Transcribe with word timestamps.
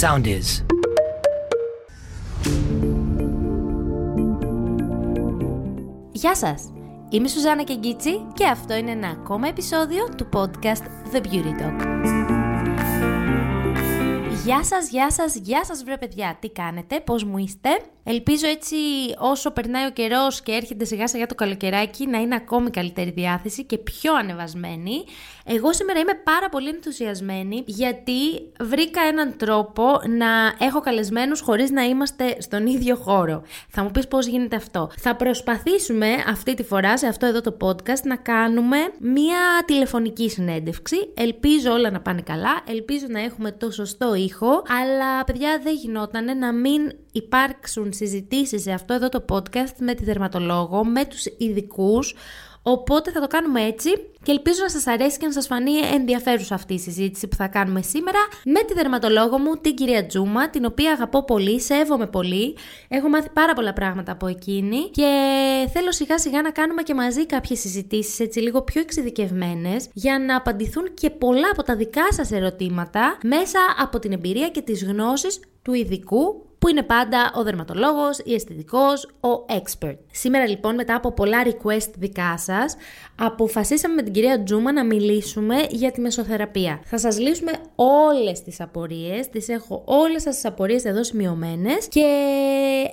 Sound 0.00 0.26
is. 0.26 0.64
Γεια 6.12 6.34
σας! 6.34 6.72
Είμαι 7.08 7.26
η 7.26 7.28
Σουζάνα 7.28 7.62
Κεγκίτσι 7.62 8.26
και 8.34 8.46
αυτό 8.46 8.74
είναι 8.74 8.90
ένα 8.90 9.08
ακόμα 9.08 9.48
επεισόδιο 9.48 10.08
του 10.16 10.28
podcast 10.32 11.12
The 11.12 11.20
Beauty 11.20 11.60
Talk. 11.60 11.86
Γεια 14.44 14.64
σας, 14.64 14.88
γεια 14.88 15.10
σας, 15.10 15.34
γεια 15.34 15.64
σας 15.64 15.84
βρε 15.84 15.98
παιδιά, 15.98 16.36
τι 16.40 16.50
κάνετε, 16.50 17.00
πώς 17.00 17.24
μου 17.24 17.38
είστε; 17.38 17.68
Ελπίζω 18.04 18.46
έτσι 18.46 18.76
όσο 19.18 19.50
περνάει 19.50 19.86
ο 19.86 19.90
καιρός 19.90 20.42
και 20.42 20.52
έρχεται 20.52 20.84
σιγά 20.84 21.06
σιγά 21.08 21.26
το 21.26 21.34
καλοκαιράκι 21.34 22.06
να 22.06 22.18
είναι 22.18 22.34
ακόμη 22.34 22.70
καλύτερη 22.70 23.10
διάθεση 23.10 23.64
και 23.64 23.78
πιο 23.78 24.14
ανεβασμένη. 24.14 25.04
Εγώ 25.44 25.72
σήμερα 25.72 26.00
είμαι 26.00 26.14
πάρα 26.24 26.48
πολύ 26.48 26.68
ενθουσιασμένη 26.68 27.62
γιατί 27.66 28.52
βρήκα 28.60 29.00
έναν 29.02 29.36
τρόπο 29.36 29.84
να 30.18 30.26
έχω 30.66 30.80
καλεσμένους 30.80 31.40
χωρίς 31.40 31.70
να 31.70 31.82
είμαστε 31.82 32.36
στον 32.38 32.66
ίδιο 32.66 32.96
χώρο. 32.96 33.42
Θα 33.68 33.82
μου 33.82 33.90
πεις 33.90 34.08
πώς 34.08 34.26
γίνεται 34.26 34.56
αυτό. 34.56 34.90
Θα 34.98 35.16
προσπαθήσουμε 35.16 36.06
αυτή 36.28 36.54
τη 36.54 36.62
φορά 36.62 36.98
σε 36.98 37.06
αυτό 37.06 37.26
εδώ 37.26 37.40
το 37.40 37.56
podcast 37.60 38.02
να 38.04 38.16
κάνουμε 38.16 38.76
μία 38.98 39.38
τηλεφωνική 39.66 40.28
συνέντευξη. 40.28 40.96
Ελπίζω 41.14 41.72
όλα 41.72 41.90
να 41.90 42.00
πάνε 42.00 42.20
καλά, 42.20 42.62
ελπίζω 42.68 43.06
να 43.08 43.20
έχουμε 43.20 43.52
το 43.52 43.70
σωστό 43.70 44.14
ήχο, 44.14 44.62
αλλά 44.80 45.24
παιδιά 45.24 45.60
δεν 45.62 45.74
γινόταν 45.74 46.38
να 46.38 46.52
μην 46.52 46.92
υπάρξουν 47.12 47.92
συζητήσεις 47.94 48.62
σε 48.62 48.72
αυτό 48.72 48.94
εδώ 48.94 49.08
το 49.08 49.24
podcast 49.28 49.74
με 49.78 49.94
τη 49.94 50.04
δερματολόγο, 50.04 50.84
με 50.84 51.04
τους 51.04 51.24
ειδικούς. 51.38 52.14
Οπότε 52.66 53.10
θα 53.10 53.20
το 53.20 53.26
κάνουμε 53.26 53.62
έτσι 53.62 53.90
και 54.22 54.30
ελπίζω 54.30 54.62
να 54.62 54.68
σας 54.68 54.86
αρέσει 54.86 55.18
και 55.18 55.26
να 55.26 55.32
σας 55.32 55.46
φανεί 55.46 55.72
ενδιαφέρουσα 55.94 56.54
αυτή 56.54 56.74
η 56.74 56.78
συζήτηση 56.78 57.28
που 57.28 57.36
θα 57.36 57.46
κάνουμε 57.46 57.82
σήμερα 57.82 58.18
με 58.44 58.62
τη 58.66 58.74
δερματολόγο 58.74 59.38
μου, 59.38 59.56
την 59.60 59.74
κυρία 59.74 60.06
Τζούμα, 60.06 60.50
την 60.50 60.64
οποία 60.64 60.92
αγαπώ 60.92 61.24
πολύ, 61.24 61.60
σέβομαι 61.60 62.06
πολύ. 62.06 62.56
Έχω 62.88 63.08
μάθει 63.08 63.28
πάρα 63.32 63.52
πολλά 63.52 63.72
πράγματα 63.72 64.12
από 64.12 64.26
εκείνη 64.26 64.90
και 64.90 65.08
θέλω 65.72 65.92
σιγά 65.92 66.18
σιγά 66.18 66.42
να 66.42 66.50
κάνουμε 66.50 66.82
και 66.82 66.94
μαζί 66.94 67.26
κάποιες 67.26 67.60
συζητήσεις 67.60 68.20
έτσι 68.20 68.40
λίγο 68.40 68.62
πιο 68.62 68.80
εξειδικευμένες 68.80 69.88
για 69.92 70.18
να 70.18 70.36
απαντηθούν 70.36 70.94
και 70.94 71.10
πολλά 71.10 71.48
από 71.52 71.62
τα 71.62 71.76
δικά 71.76 72.12
σας 72.12 72.30
ερωτήματα 72.30 73.18
μέσα 73.24 73.58
από 73.78 73.98
την 73.98 74.12
εμπειρία 74.12 74.48
και 74.48 74.62
τις 74.62 74.84
γνώσεις 74.84 75.40
του 75.62 75.72
ειδικού 75.72 76.46
που 76.64 76.70
είναι 76.70 76.82
πάντα 76.82 77.32
ο 77.36 77.42
δερματολόγος, 77.42 78.18
η 78.24 78.34
αισθητικός, 78.34 79.04
ο 79.04 79.44
expert. 79.48 79.96
Σήμερα 80.10 80.48
λοιπόν 80.48 80.74
μετά 80.74 80.94
από 80.94 81.12
πολλά 81.12 81.38
request 81.44 81.90
δικά 81.98 82.38
σας, 82.38 82.76
αποφασίσαμε 83.18 83.94
με 83.94 84.02
την 84.02 84.12
κυρία 84.12 84.42
Τζούμα 84.42 84.72
να 84.72 84.84
μιλήσουμε 84.84 85.66
για 85.70 85.90
τη 85.90 86.00
μεσοθεραπεία. 86.00 86.80
Θα 86.84 86.98
σας 86.98 87.18
λύσουμε 87.18 87.52
όλες 87.74 88.42
τις 88.42 88.60
απορίες, 88.60 89.28
τις 89.28 89.48
έχω 89.48 89.82
όλες 89.84 90.22
σας 90.22 90.34
τις 90.34 90.44
απορίες 90.44 90.84
εδώ 90.84 91.04
σημειωμένες 91.04 91.88
και 91.88 92.06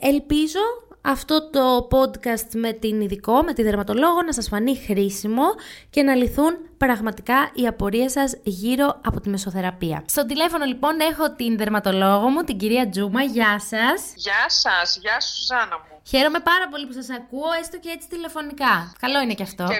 ελπίζω 0.02 0.60
αυτό 1.02 1.50
το 1.50 1.88
podcast 1.92 2.50
με 2.54 2.72
την 2.72 3.02
ειδικό, 3.02 3.44
με 3.44 3.54
τη 3.54 3.64
δερματολόγο 3.64 4.22
να 4.22 4.34
σας 4.34 4.48
φανεί 4.48 4.76
χρήσιμο 4.76 5.44
και 5.90 6.04
να 6.04 6.16
λυθούν 6.16 6.58
πραγματικά 6.86 7.52
οι 7.54 7.68
απορίες 7.68 8.12
σας 8.12 8.32
γύρω 8.44 9.00
από 9.06 9.22
τη 9.22 9.30
μεσοθεραπεία. 9.30 10.04
Στο 10.08 10.26
τηλέφωνο 10.26 10.66
λοιπόν 10.66 11.00
έχω 11.00 11.32
την 11.32 11.58
δερματολόγο 11.58 12.30
μου, 12.30 12.42
την 12.44 12.58
κυρία 12.58 12.90
Τζούμα. 12.90 13.22
Γεια 13.22 13.60
σας. 13.60 14.00
Γεια 14.16 14.46
σας, 14.48 14.98
γεια 15.02 15.20
σου 15.22 15.36
Σουζάνα 15.36 15.78
μου. 15.78 15.92
Χαίρομαι 16.12 16.40
πάρα 16.52 16.68
πολύ 16.72 16.86
που 16.88 16.96
σας 17.00 17.10
ακούω, 17.20 17.52
έστω 17.60 17.78
και 17.84 17.90
έτσι 17.96 18.08
τηλεφωνικά. 18.08 18.74
Καλό 19.00 19.18
είναι 19.22 19.34
και 19.34 19.44
αυτό. 19.50 19.66
Και 19.72 19.80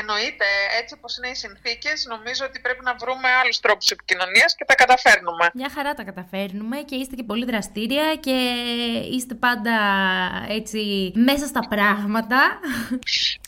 εννοείται, 0.00 0.48
έτσι 0.80 0.92
όπως 0.98 1.16
είναι 1.16 1.28
οι 1.28 1.34
συνθήκες, 1.34 2.06
νομίζω 2.14 2.42
ότι 2.48 2.58
πρέπει 2.60 2.82
να 2.84 2.94
βρούμε 2.94 3.28
άλλους 3.40 3.60
τρόπους 3.60 3.90
επικοινωνίας 3.90 4.54
και 4.54 4.64
τα 4.64 4.74
καταφέρνουμε. 4.74 5.44
Μια 5.54 5.70
χαρά 5.74 5.92
τα 5.94 6.04
καταφέρνουμε 6.10 6.76
και 6.88 6.96
είστε 7.00 7.14
και 7.18 7.22
πολύ 7.30 7.44
δραστήρια 7.44 8.06
και 8.26 8.36
είστε 9.14 9.34
πάντα 9.34 9.76
έτσι 10.58 10.80
μέσα 11.28 11.46
στα 11.46 11.62
πράγματα. 11.72 12.40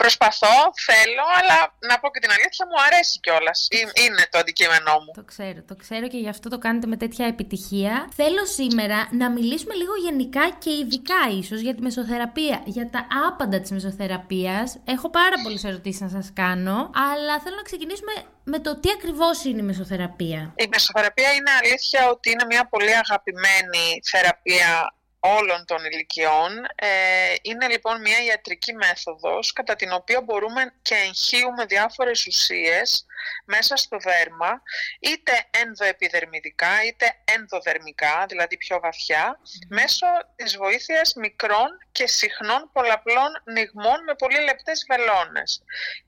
Προσπαθώ, 0.03 0.57
θέλω, 0.89 1.25
αλλά 1.39 1.57
να 1.91 1.95
πω 2.01 2.07
και 2.13 2.21
την 2.25 2.33
αλήθεια 2.37 2.65
μου 2.69 2.74
αρέσει 2.87 3.21
κιόλας. 3.21 3.69
Είναι 4.05 4.25
το 4.31 4.39
αντικείμενό 4.39 4.93
μου. 5.05 5.13
Το 5.15 5.25
ξέρω, 5.25 5.63
το 5.69 5.77
ξέρω 5.77 6.09
και 6.09 6.19
γι' 6.19 6.29
αυτό 6.29 6.49
το 6.49 6.59
κάνετε 6.59 6.87
με 6.87 6.97
τέτοια 6.97 7.27
επιτυχία. 7.27 8.09
Θέλω 8.15 8.45
σήμερα 8.47 9.09
να 9.11 9.31
μιλήσουμε 9.31 9.75
λίγο 9.75 9.95
γενικά 10.07 10.51
και 10.59 10.71
ειδικά 10.71 11.21
ίσως 11.41 11.61
για 11.61 11.75
τη 11.75 11.81
μεσοθεραπεία, 11.83 12.63
για 12.65 12.91
τα 12.91 13.07
άπαντα 13.29 13.61
της 13.61 13.71
μεσοθεραπείας. 13.71 14.79
Έχω 14.85 15.11
πάρα 15.11 15.37
πολλές 15.43 15.65
ερωτήσεις 15.65 16.01
να 16.01 16.09
σας 16.09 16.31
κάνω, 16.33 16.91
αλλά 16.95 17.41
θέλω 17.43 17.57
να 17.57 17.63
ξεκινήσουμε 17.63 18.13
με 18.45 18.59
το 18.59 18.81
τι 18.81 18.91
ακριβώς 18.91 19.45
είναι 19.45 19.61
η 19.61 19.65
μεσοθεραπεία. 19.65 20.53
Η 20.57 20.69
μεσοθεραπεία 20.73 21.33
είναι 21.33 21.51
αλήθεια 21.63 22.11
ότι 22.11 22.31
είναι 22.31 22.45
μια 22.45 22.69
πολύ 22.69 22.97
αγαπημένη 22.97 24.01
θεραπεία 24.11 24.94
όλων 25.25 25.65
των 25.65 25.85
ηλικιών. 25.85 26.51
Ε, 26.75 26.89
είναι 27.43 27.69
λοιπόν 27.69 28.01
μια 28.01 28.25
ιατρική 28.25 28.73
μέθοδος 28.73 29.53
κατά 29.53 29.75
την 29.77 29.93
οποία 29.93 30.21
μπορούμε 30.21 30.75
και 30.83 30.95
εγχύουμε 30.95 31.65
διάφορες 31.65 32.27
ουσίες 32.27 33.07
μέσα 33.45 33.77
στο 33.77 33.97
δέρμα, 33.99 34.63
είτε 35.01 35.33
ενδοεπιδερμιδικά 35.51 36.85
είτε 36.87 37.17
ενδοδερμικά, 37.25 38.25
δηλαδή 38.29 38.57
πιο 38.57 38.81
βαθιά, 38.81 39.41
μέσω 39.69 40.07
της 40.37 40.57
βοήθειας 40.57 41.15
μικρών 41.15 41.69
και 41.93 42.07
συχνών 42.07 42.71
πολλαπλών 42.73 43.31
νιγμών 43.45 44.03
με 44.07 44.15
πολύ 44.15 44.41
λεπτές 44.41 44.87
βελόνες. 44.89 45.63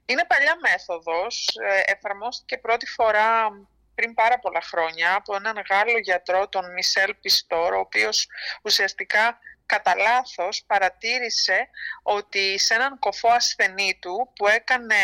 Είναι 0.07 0.25
παλιά 0.29 0.57
μέθοδος, 0.61 1.59
ε, 1.69 1.93
εφαρμόστηκε 1.93 2.59
πρώτη 2.59 2.87
φορά 2.87 3.51
πριν 3.97 4.15
πάρα 4.15 4.39
πολλά 4.39 4.61
χρόνια 4.61 5.15
από 5.15 5.37
έναν 5.37 5.63
Γάλλο 5.71 5.99
γιατρό, 5.99 6.49
τον 6.49 6.73
Μισελ 6.73 7.15
Πιστόρ, 7.15 7.75
ο 7.75 7.79
οποίος 7.79 8.27
ουσιαστικά 8.63 9.39
κατά 9.67 9.97
λάθος 9.97 10.65
παρατήρησε 10.67 11.69
ότι 12.03 12.59
σε 12.59 12.75
έναν 12.75 12.99
κοφό 12.99 13.29
ασθενή 13.29 13.99
του 14.01 14.31
που 14.35 14.47
έκανε 14.47 14.95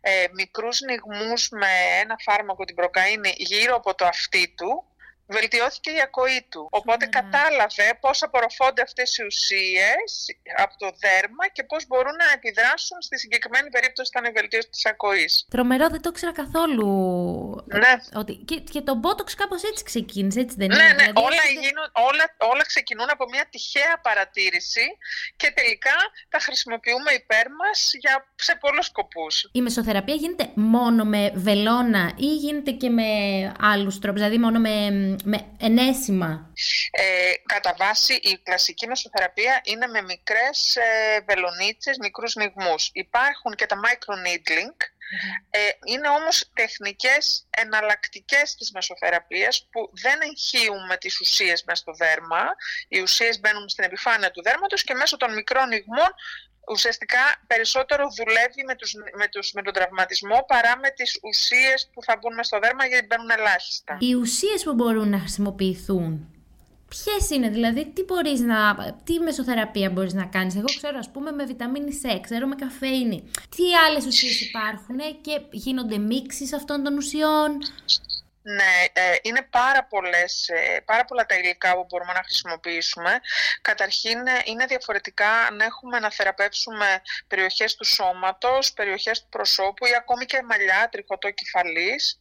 ε, 0.00 0.26
μικρούς 0.32 0.80
νιγμούς 0.80 1.48
με 1.48 1.68
ένα 2.00 2.16
φάρμακο, 2.18 2.64
την 2.64 2.74
προκαΐνη, 2.74 3.34
γύρω 3.36 3.74
από 3.74 3.94
το 3.94 4.06
αυτί 4.06 4.54
του, 4.56 4.84
βελτιώθηκε 5.36 5.90
η 5.90 6.00
ακοή 6.08 6.40
του. 6.50 6.62
Οπότε 6.70 7.04
κατάλαβε 7.06 7.86
πώς 8.00 8.22
απορροφώνται 8.22 8.82
αυτές 8.82 9.08
οι 9.16 9.22
ουσίες 9.24 10.08
από 10.64 10.74
το 10.82 10.88
δέρμα 11.02 11.44
και 11.54 11.62
πώς 11.70 11.86
μπορούν 11.86 12.16
να 12.24 12.28
επιδράσουν 12.36 12.98
στη 13.08 13.18
συγκεκριμένη 13.18 13.68
περίπτωση 13.70 14.10
ήταν 14.12 14.24
η 14.30 14.32
βελτίωση 14.38 14.68
της 14.74 14.86
ακοής. 14.86 15.46
Τρομερό, 15.50 15.86
δεν 15.88 16.00
το 16.02 16.08
ήξερα 16.12 16.32
καθόλου. 16.32 16.88
Ναι. 17.66 17.94
Ότι... 18.20 18.32
Και, 18.48 18.56
και 18.74 18.80
το 18.80 19.00
Botox 19.04 19.30
κάπως 19.36 19.62
έτσι 19.70 19.84
ξεκίνησε, 19.84 20.40
έτσι 20.40 20.56
δεν 20.58 20.68
ναι, 20.68 20.74
είναι. 20.74 20.84
Ναι, 20.84 20.94
Δηλαδή, 20.94 21.12
όλα, 21.26 21.42
έχετε- 21.44 21.60
γίνουν, 21.64 21.86
όλα, 22.08 22.24
όλα 22.52 22.64
ξεκινούν 22.72 23.08
από 23.10 23.24
μια 23.32 23.44
τυχαία 23.50 23.94
παρατήρηση 24.02 24.86
και 25.36 25.52
τελικά 25.58 25.96
τα 26.28 26.38
χρησιμοποιούμε 26.38 27.10
υπέρ 27.12 27.46
μας 27.60 27.90
για, 28.02 28.14
σε 28.34 28.56
πολλούς 28.60 28.86
σκοπούς. 28.86 29.48
Η 29.52 29.60
μεσοθεραπεία 29.60 30.14
γίνεται 30.14 30.50
μόνο 30.54 31.04
με 31.04 31.32
βελόνα 31.34 32.12
ή 32.16 32.26
γίνεται 32.34 32.70
και 32.70 32.88
με 32.88 33.08
άλλους 33.60 33.98
τρόπους, 33.98 34.20
δηλαδή 34.20 34.38
μόνο 34.38 34.58
με, 34.58 34.74
με 35.24 35.46
ενέσιμα. 35.58 36.52
Ε, 36.90 37.32
κατά 37.46 37.74
βάση 37.78 38.14
η 38.14 38.38
κλασική 38.42 38.86
μεσοθεραπεία 38.86 39.60
είναι 39.64 39.86
με 39.86 40.02
μικρές 40.02 40.76
ε, 40.76 41.20
βελονίτσες, 41.28 41.96
μικρούς 41.98 42.34
νιγμούς. 42.34 42.90
Υπάρχουν 42.92 43.54
και 43.54 43.66
τα 43.66 43.76
microneedling, 43.84 44.76
ε, 45.50 45.58
είναι 45.84 46.08
όμως 46.08 46.50
τεχνικές 46.54 47.46
εναλλακτικές 47.50 48.54
της 48.54 48.70
μεσοθεραπείας 48.72 49.68
που 49.70 49.90
δεν 50.02 50.18
εγχύουμε 50.22 50.96
τις 50.96 51.20
ουσίες 51.20 51.64
μέσα 51.64 51.80
στο 51.82 51.92
δέρμα. 51.92 52.42
Οι 52.88 53.00
ουσίες 53.00 53.40
μπαίνουν 53.40 53.68
στην 53.68 53.84
επιφάνεια 53.84 54.30
του 54.30 54.42
δέρματος 54.42 54.84
και 54.84 54.94
μέσω 54.94 55.16
των 55.16 55.34
μικρών 55.34 55.68
νιγμών 55.68 56.10
ουσιαστικά 56.70 57.24
περισσότερο 57.46 58.04
δουλεύει 58.16 58.64
με, 58.66 58.74
τους, 58.74 58.94
με, 59.16 59.28
τους, 59.28 59.52
με 59.52 59.62
τον 59.62 59.72
τραυματισμό 59.72 60.44
παρά 60.46 60.78
με 60.78 60.90
τις 60.90 61.18
ουσίες 61.22 61.90
που 61.92 62.02
θα 62.02 62.18
μπουν 62.20 62.34
μέσα 62.34 62.48
στο 62.48 62.58
δέρμα 62.58 62.86
γιατί 62.86 63.06
μπαίνουν 63.06 63.30
ελάχιστα. 63.38 63.96
Οι 64.00 64.14
ουσίες 64.14 64.62
που 64.64 64.74
μπορούν 64.74 65.08
να 65.08 65.18
χρησιμοποιηθούν, 65.18 66.32
ποιες 66.88 67.30
είναι, 67.30 67.48
δηλαδή 67.48 67.86
τι 67.94 68.02
μπορείς 68.02 68.40
να, 68.40 68.76
τι 69.04 69.18
μεσοθεραπεία 69.18 69.90
μπορείς 69.90 70.12
να 70.12 70.24
κάνεις; 70.24 70.54
Εγώ 70.56 70.64
ξέρω 70.76 70.98
ας 70.98 71.10
πούμε 71.10 71.30
με 71.30 71.44
βιταμίνη 71.44 72.00
C, 72.02 72.18
ξέρω 72.20 72.46
με 72.46 72.54
καφέινη. 72.54 73.30
Τι 73.56 73.64
άλλες 73.86 74.06
ουσίες 74.06 74.40
υπάρχουν 74.40 74.98
και 75.20 75.40
γίνονται 75.50 75.98
μίξεις 75.98 76.52
αυτών 76.52 76.82
των 76.82 76.96
ουσιών; 76.96 77.58
Ναι, 78.42 78.84
ε, 78.92 79.14
είναι 79.22 79.42
πάρα, 79.42 79.84
πολλές, 79.84 80.48
ε, 80.48 80.80
πάρα 80.84 81.04
πολλά 81.04 81.26
τα 81.26 81.34
υλικά 81.34 81.74
που 81.74 81.86
μπορούμε 81.88 82.12
να 82.12 82.22
χρησιμοποιήσουμε. 82.22 83.20
Καταρχήν 83.62 84.26
ε, 84.26 84.40
είναι 84.44 84.66
διαφορετικά 84.66 85.30
αν 85.30 85.60
έχουμε 85.60 85.98
να 85.98 86.10
θεραπεύσουμε 86.10 87.02
περιοχές 87.28 87.74
του 87.74 87.84
σώματος, 87.84 88.72
περιοχές 88.72 89.20
του 89.20 89.28
προσώπου 89.28 89.86
ή 89.86 89.94
ακόμη 89.96 90.24
και 90.24 90.42
μαλλιά, 90.42 90.88
τριχωτό 90.90 91.30
κεφαλής. 91.30 92.18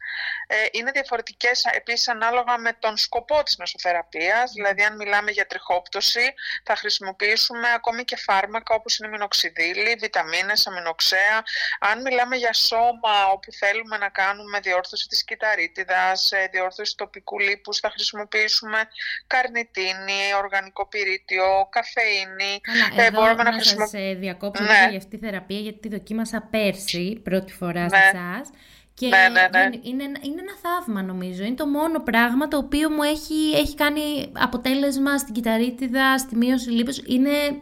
Ε, 0.48 0.56
είναι 0.72 0.92
διαφορετικές 0.92 1.66
επίσης 1.66 2.08
ανάλογα 2.08 2.58
με 2.58 2.74
τον 2.74 2.98
σκοπό 2.98 3.44
της 3.44 3.58
μεσοθεραπείας, 3.58 4.52
δηλαδή 4.52 4.84
αν 4.84 4.96
μιλάμε 4.96 5.32
για 5.32 5.46
τριχόπτωση 5.46 6.34
θα 6.64 6.76
χρησιμοποιήσουμε 6.76 7.74
ακόμη 7.74 8.04
και 8.04 8.18
φάρμακα 8.18 8.76
όπως 8.76 8.98
είναι 8.98 9.08
η 9.08 9.12
μινοξιδίλη, 9.12 9.96
βιταμίνες, 10.00 10.68
αμινοξέα. 10.68 11.44
Αν 11.80 12.02
μιλάμε 12.02 12.36
για 12.36 12.54
σώμα 12.54 13.28
όπου 13.32 13.52
θέλουμε 13.52 13.98
να 13.98 14.10
κάνουμε 14.10 14.60
διόρθωση 14.60 15.08
της 15.08 15.24
κυταρίτιδας, 15.24 16.17
ανοσίας, 16.17 16.17
ε, 16.17 16.17
διόρθωση 16.52 16.98
τοπικού 16.98 17.40
λίπους, 17.40 17.80
θα 17.80 17.90
χρησιμοποιήσουμε 17.90 18.78
καρνιτίνη, 19.28 20.20
οργανικό 20.44 20.88
πυρίτιο, 20.88 21.68
καφεΐνη. 21.70 22.62
Καλά, 22.62 23.06
εδώ 23.06 23.22
μπορούμε 23.22 23.44
να, 23.44 23.50
να 23.52 23.56
χρησιμοποιήσουμε... 23.56 24.10
σας 24.10 24.20
διακόψω 24.20 24.64
ναι. 24.64 24.88
για 24.90 24.98
αυτή 24.98 25.18
τη 25.18 25.26
θεραπεία, 25.26 25.60
γιατί 25.60 25.80
τη 25.80 25.90
δοκίμασα 25.90 26.48
πέρσι, 26.52 27.22
πρώτη 27.24 27.54
φορά 27.54 27.82
ναι. 27.82 27.90
σε 27.90 27.96
εσάς. 27.96 28.50
Και 28.94 29.08
ναι, 29.08 29.30
ναι, 29.32 29.48
ναι. 29.52 29.70
Είναι, 29.82 30.04
είναι 30.04 30.42
ένα 30.42 30.56
θαύμα 30.62 31.02
νομίζω. 31.02 31.44
Είναι 31.44 31.56
το 31.56 31.68
μόνο 31.68 32.00
πράγμα 32.00 32.48
το 32.48 32.58
οποίο 32.58 32.90
μου 32.90 33.04
έχει, 33.04 33.52
έχει 33.56 33.76
κάνει 33.76 34.32
αποτέλεσμα 34.34 35.18
στην 35.18 35.34
κυταρίτιδα, 35.34 36.18
στη 36.18 36.36
μείωση 36.36 36.70
λίπους. 36.70 36.98
Είναι 37.06 37.62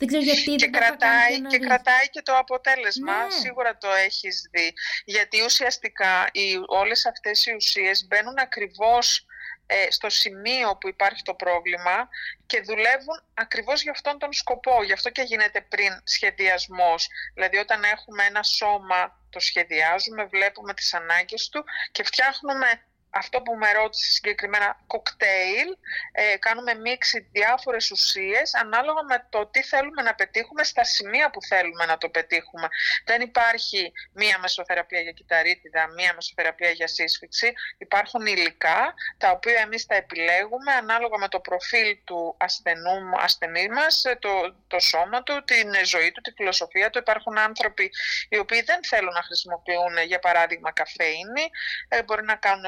δεν 0.00 0.08
ξέρω 0.08 0.22
γιατί. 0.22 0.54
Και, 0.54 0.68
κρατάει, 0.68 1.40
και 1.42 1.58
κρατάει 1.58 2.08
και 2.10 2.22
το 2.22 2.36
αποτέλεσμα. 2.36 3.24
Ναι. 3.24 3.30
Σίγουρα 3.30 3.76
το 3.76 3.88
έχεις 4.06 4.48
δει. 4.52 4.72
Γιατί 5.04 5.42
ουσιαστικά 5.44 6.28
οι, 6.32 6.46
όλες 6.66 7.06
αυτές 7.06 7.46
οι 7.46 7.54
ουσίες 7.54 8.06
μπαίνουν 8.06 8.38
ακριβώς 8.38 9.26
ε, 9.66 9.90
στο 9.90 10.10
σημείο 10.10 10.76
που 10.76 10.88
υπάρχει 10.88 11.22
το 11.22 11.34
πρόβλημα 11.34 12.08
και 12.46 12.60
δουλεύουν 12.60 13.22
ακριβώς 13.34 13.82
για 13.82 13.92
αυτόν 13.92 14.18
τον 14.18 14.32
σκοπό. 14.32 14.82
Γι' 14.82 14.92
αυτό 14.92 15.10
και 15.10 15.22
γίνεται 15.22 15.60
πριν 15.60 16.00
σχεδιασμός. 16.04 17.08
Δηλαδή 17.34 17.56
όταν 17.56 17.82
έχουμε 17.82 18.24
ένα 18.24 18.42
σώμα 18.42 19.18
το 19.30 19.40
σχεδιάζουμε, 19.40 20.24
βλέπουμε 20.24 20.74
τις 20.74 20.94
ανάγκες 20.94 21.48
του 21.48 21.64
και 21.92 22.02
φτιάχνουμε 22.04 22.82
αυτό 23.10 23.40
που 23.40 23.54
με 23.56 23.72
ρώτησε 23.72 24.12
συγκεκριμένα 24.12 24.80
κοκτέιλ, 24.86 25.68
ε, 26.12 26.36
κάνουμε 26.36 26.74
μίξη 26.74 27.28
διάφορες 27.32 27.90
ουσίες 27.90 28.54
ανάλογα 28.54 29.02
με 29.02 29.26
το 29.28 29.46
τι 29.46 29.62
θέλουμε 29.62 30.02
να 30.02 30.14
πετύχουμε 30.14 30.64
στα 30.64 30.84
σημεία 30.84 31.30
που 31.30 31.42
θέλουμε 31.42 31.86
να 31.86 31.98
το 31.98 32.08
πετύχουμε. 32.08 32.68
Δεν 33.04 33.20
υπάρχει 33.20 33.92
μία 34.12 34.38
μεσοθεραπεία 34.38 35.00
για 35.00 35.12
κυταρίτιδα, 35.12 35.86
μία 35.96 36.12
μεσοθεραπεία 36.14 36.70
για 36.70 36.86
σύσφυξη. 36.86 37.52
Υπάρχουν 37.78 38.26
υλικά 38.26 38.94
τα 39.18 39.30
οποία 39.30 39.60
εμείς 39.60 39.86
τα 39.86 39.94
επιλέγουμε 39.94 40.72
ανάλογα 40.72 41.18
με 41.18 41.28
το 41.28 41.40
προφίλ 41.40 41.98
του 42.04 42.34
ασθενού, 42.38 42.98
ασθενή 43.18 43.68
μας, 43.68 44.04
ε, 44.04 44.16
το, 44.20 44.54
το 44.66 44.78
σώμα 44.78 45.22
του, 45.22 45.44
την 45.44 45.74
ζωή 45.84 46.12
του, 46.12 46.20
τη 46.20 46.30
φιλοσοφία 46.30 46.90
του. 46.90 46.98
Υπάρχουν 46.98 47.38
άνθρωποι 47.38 47.90
οι 48.28 48.38
οποίοι 48.38 48.62
δεν 48.62 48.84
θέλουν 48.84 49.12
να 49.12 49.22
χρησιμοποιούν 49.22 49.98
για 50.06 50.18
παράδειγμα 50.18 50.72
καφέινη, 50.72 51.44
ε, 51.88 52.02
μπορεί 52.02 52.24
να 52.24 52.34
κάνουν 52.34 52.64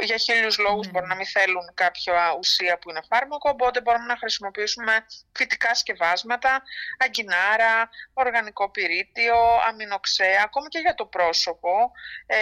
για 0.00 0.16
χίλιους 0.16 0.58
λόγους 0.58 0.86
mm. 0.86 0.90
μπορεί 0.90 1.06
να 1.06 1.14
μην 1.14 1.26
θέλουν 1.26 1.70
κάποια 1.74 2.34
ουσία 2.38 2.78
που 2.78 2.90
είναι 2.90 3.00
φάρμακο, 3.08 3.50
οπότε 3.50 3.80
μπορούμε 3.80 4.06
να 4.06 4.16
χρησιμοποιήσουμε 4.16 5.06
φυτικά 5.32 5.74
σκευάσματα, 5.74 6.62
αγκινάρα, 6.98 7.88
οργανικό 8.12 8.70
πυρίτιο, 8.70 9.36
αμινοξέα, 9.68 10.42
ακόμη 10.44 10.68
και 10.68 10.78
για 10.78 10.94
το 10.94 11.06
πρόσωπο, 11.06 11.90
ε, 12.26 12.36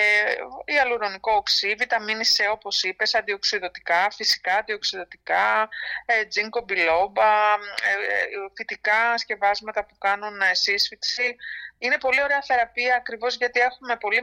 αλουρονικό 0.80 1.32
οξύ, 1.32 1.74
βιταμίνη 1.78 2.24
C 2.36 2.52
όπως 2.52 2.82
είπες, 2.82 3.14
αντιοξυδοτικά, 3.14 4.10
φυσικά 4.10 4.54
αντιοξυδοτικά, 4.54 5.68
ε, 6.06 6.24
τζίνκο 6.24 6.60
μπιλόμπα, 6.60 7.52
ε, 7.52 7.92
ε, 8.14 8.26
φυτικά 8.54 9.18
σκευάσματα 9.18 9.84
που 9.84 9.98
κάνουν 9.98 10.40
ε, 10.40 10.54
σύσφυξη, 10.54 11.36
είναι 11.78 11.98
πολύ 12.04 12.20
ωραία 12.26 12.42
θεραπεία 12.48 12.92
ακριβώς 12.96 13.32
γιατί 13.42 13.58
έχουμε 13.68 13.94
πολύ 14.04 14.22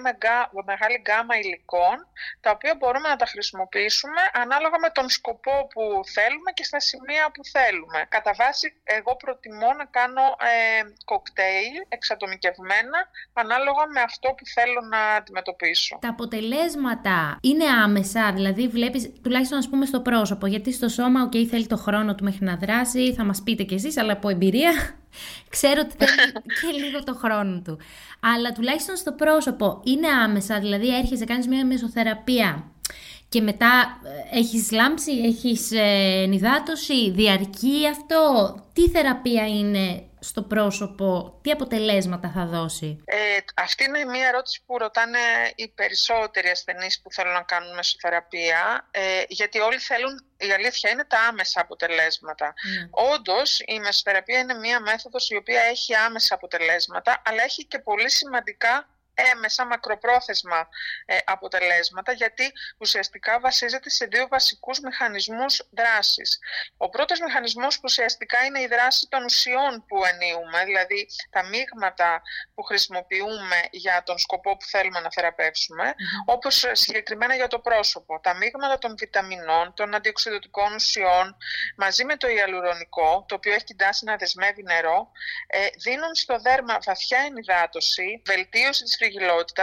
μεγάλη 0.72 0.98
γκάμα 1.06 1.34
υλικών 1.42 1.98
τα 2.44 2.50
οποία 2.56 2.74
μπορούμε 2.80 3.08
να 3.14 3.16
τα 3.22 3.28
χρησιμοποιήσουμε 3.34 4.22
ανάλογα 4.44 4.78
με 4.86 4.90
τον 4.98 5.08
σκοπό 5.18 5.56
που 5.74 5.84
θέλουμε 6.16 6.50
και 6.58 6.64
στα 6.70 6.80
σημεία 6.80 7.26
που 7.34 7.42
θέλουμε. 7.56 8.00
Κατά 8.16 8.34
βάση 8.42 8.66
εγώ 8.98 9.12
προτιμώ 9.24 9.70
να 9.80 9.86
κάνω 9.98 10.26
ε, 10.52 10.82
κοκτέιλ 11.12 11.76
εξατομικευμένα 11.90 13.00
ανάλογα 13.34 13.84
με 13.96 14.02
αυτό 14.02 14.28
που 14.38 14.46
θέλω 14.56 14.82
να 14.94 15.02
αντιμετωπίσω. 15.20 15.98
Τα 16.02 16.10
αποτελέσματα 16.10 17.38
είναι 17.42 17.66
άμεσα, 17.84 18.32
δηλαδή 18.34 18.68
βλέπεις 18.68 19.12
τουλάχιστον 19.24 19.58
ας 19.58 19.70
πούμε 19.70 19.86
στο 19.86 20.00
πρόσωπο 20.02 20.46
γιατί 20.48 20.72
στο 20.74 20.88
σώμα 20.90 21.30
ok 21.30 21.36
θέλει 21.52 21.68
το 21.68 21.78
χρόνο 21.78 22.16
του 22.16 22.24
μέχρι 22.24 22.46
να 22.46 22.56
δράσει, 22.56 23.14
θα 23.14 23.24
μας 23.24 23.42
πείτε 23.44 23.64
κι 23.64 23.74
εσείς 23.74 23.98
αλλά 23.98 24.14
από 24.14 24.30
εμπειρία 24.30 24.72
Ξέρω 25.50 25.82
ότι 25.86 25.96
θέλει 26.06 26.32
και 26.80 26.86
λίγο 26.86 27.04
το 27.04 27.14
χρόνο 27.16 27.62
του. 27.64 27.78
Αλλά 28.20 28.52
τουλάχιστον 28.52 28.96
στο 28.96 29.12
πρόσωπο 29.12 29.82
είναι 29.84 30.08
άμεσα, 30.08 30.60
δηλαδή 30.60 30.96
έρχεσαι, 30.98 31.26
κάνεις 31.26 31.48
μια 31.48 31.66
μεσοθεραπεία 31.66 32.64
και 33.34 33.42
μετά 33.42 34.00
ε, 34.32 34.38
έχεις 34.40 34.72
λάμψη, 34.72 35.12
έχεις 35.12 35.72
ε, 35.72 36.26
νυδάτωση, 36.26 37.12
διαρκεί 37.12 37.88
αυτό. 37.92 38.56
Τι 38.74 38.90
θεραπεία 38.90 39.48
είναι 39.48 40.04
στο 40.24 40.42
πρόσωπο, 40.42 41.40
τι 41.42 41.52
αποτελέσματα 41.52 42.32
θα 42.36 42.46
δώσει; 42.46 43.04
Ε, 43.06 43.18
αυτή 43.56 43.84
είναι 43.84 44.06
μια 44.06 44.28
ερώτηση 44.28 44.62
που 44.66 44.78
ρωτάνε 44.78 45.20
οι 45.56 45.68
περισσότεροι 45.68 46.50
ασθενείς 46.50 47.02
που 47.02 47.12
θέλουν 47.12 47.34
να 47.34 47.42
κάνουν 47.42 47.76
μεσοθεραπεία, 47.76 48.88
ε, 48.92 49.02
γιατί 49.28 49.60
όλοι 49.60 49.78
θέλουν, 49.78 50.26
η 50.38 50.52
αλήθεια 50.52 50.90
είναι 50.90 51.06
τα 51.06 51.20
άμεσα 51.20 51.62
αποτελέσματα. 51.62 52.54
Mm. 52.54 53.14
Όντως, 53.14 53.60
η 53.66 53.80
μεσοθεραπεία 53.80 54.40
είναι 54.40 54.54
μια 54.54 54.80
μέθοδος 54.80 55.30
η 55.30 55.36
οποία 55.36 55.62
έχει 55.62 55.96
άμεσα 55.96 56.36
αποτελέσματα, 56.36 57.22
αλλά 57.26 57.44
έχει 57.44 57.66
και 57.66 57.80
πολύ 57.80 58.10
σημαντικά 58.10 58.88
έμεσα 59.14 59.66
μακροπρόθεσμα 59.66 60.68
ε, 61.06 61.18
αποτελέσματα 61.26 62.12
γιατί 62.12 62.52
ουσιαστικά 62.78 63.40
βασίζεται 63.40 63.90
σε 63.90 64.06
δύο 64.06 64.28
βασικούς 64.28 64.80
μηχανισμούς 64.80 65.68
δράσης. 65.70 66.40
Ο 66.78 66.90
πρώτος 66.90 67.20
μηχανισμός 67.20 67.76
που 67.76 67.82
ουσιαστικά 67.84 68.46
είναι 68.46 68.62
η 68.62 68.68
δράση 68.68 69.08
των 69.10 69.24
ουσιών 69.24 69.86
που 69.88 70.06
ενίουμε, 70.06 70.64
δηλαδή 70.66 71.08
τα 71.30 71.44
μείγματα 71.44 72.22
που 72.56 72.64
χρησιμοποιούμε 72.64 73.60
για 73.72 74.04
τον 74.06 74.18
σκοπό 74.18 74.58
που 74.58 74.66
θέλουμε 74.66 75.00
να 75.00 75.12
θεραπεύσουμε, 75.12 75.84
mm-hmm. 75.90 76.34
όπως 76.34 76.66
συγκεκριμένα 76.72 77.36
για 77.36 77.48
το 77.48 77.60
πρόσωπο. 77.60 78.20
Τα 78.20 78.34
μείγματα 78.34 78.78
των 78.78 78.96
βιταμινών, 78.98 79.74
των 79.74 79.96
αντιοξυδοτικών 79.96 80.74
ουσιών, 80.74 81.36
μαζί 81.78 82.06
με 82.06 82.18
το 82.18 82.28
ιαλουρονικό, 82.28 83.26
το 83.28 83.36
οποίο 83.36 83.54
έχει 83.54 83.64
την 83.64 83.78
τάση 83.78 84.06
να 84.06 84.16
δεσμεύει 84.16 84.64
νερό, 84.64 85.12
ε, 85.48 85.68
δίνουν 85.78 86.16
στο 86.16 86.40
δέρμα 86.40 86.78
βαθιά 86.86 87.20
ενυδάτωση, 87.20 88.22
βελτίωση 88.26 88.84
της 88.84 88.98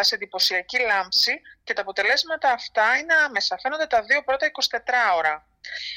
σε 0.02 0.14
εντυπωσιακή 0.14 0.78
λάμψη 0.78 1.40
και 1.64 1.72
τα 1.72 1.80
αποτελέσματα 1.80 2.52
αυτά 2.52 2.96
είναι 2.96 3.14
άμεσα. 3.14 3.58
Φαίνονται 3.58 3.86
τα 3.86 4.02
δύο 4.02 4.22
πρώτα 4.22 4.50
24 4.70 5.16
ώρα. 5.16 5.46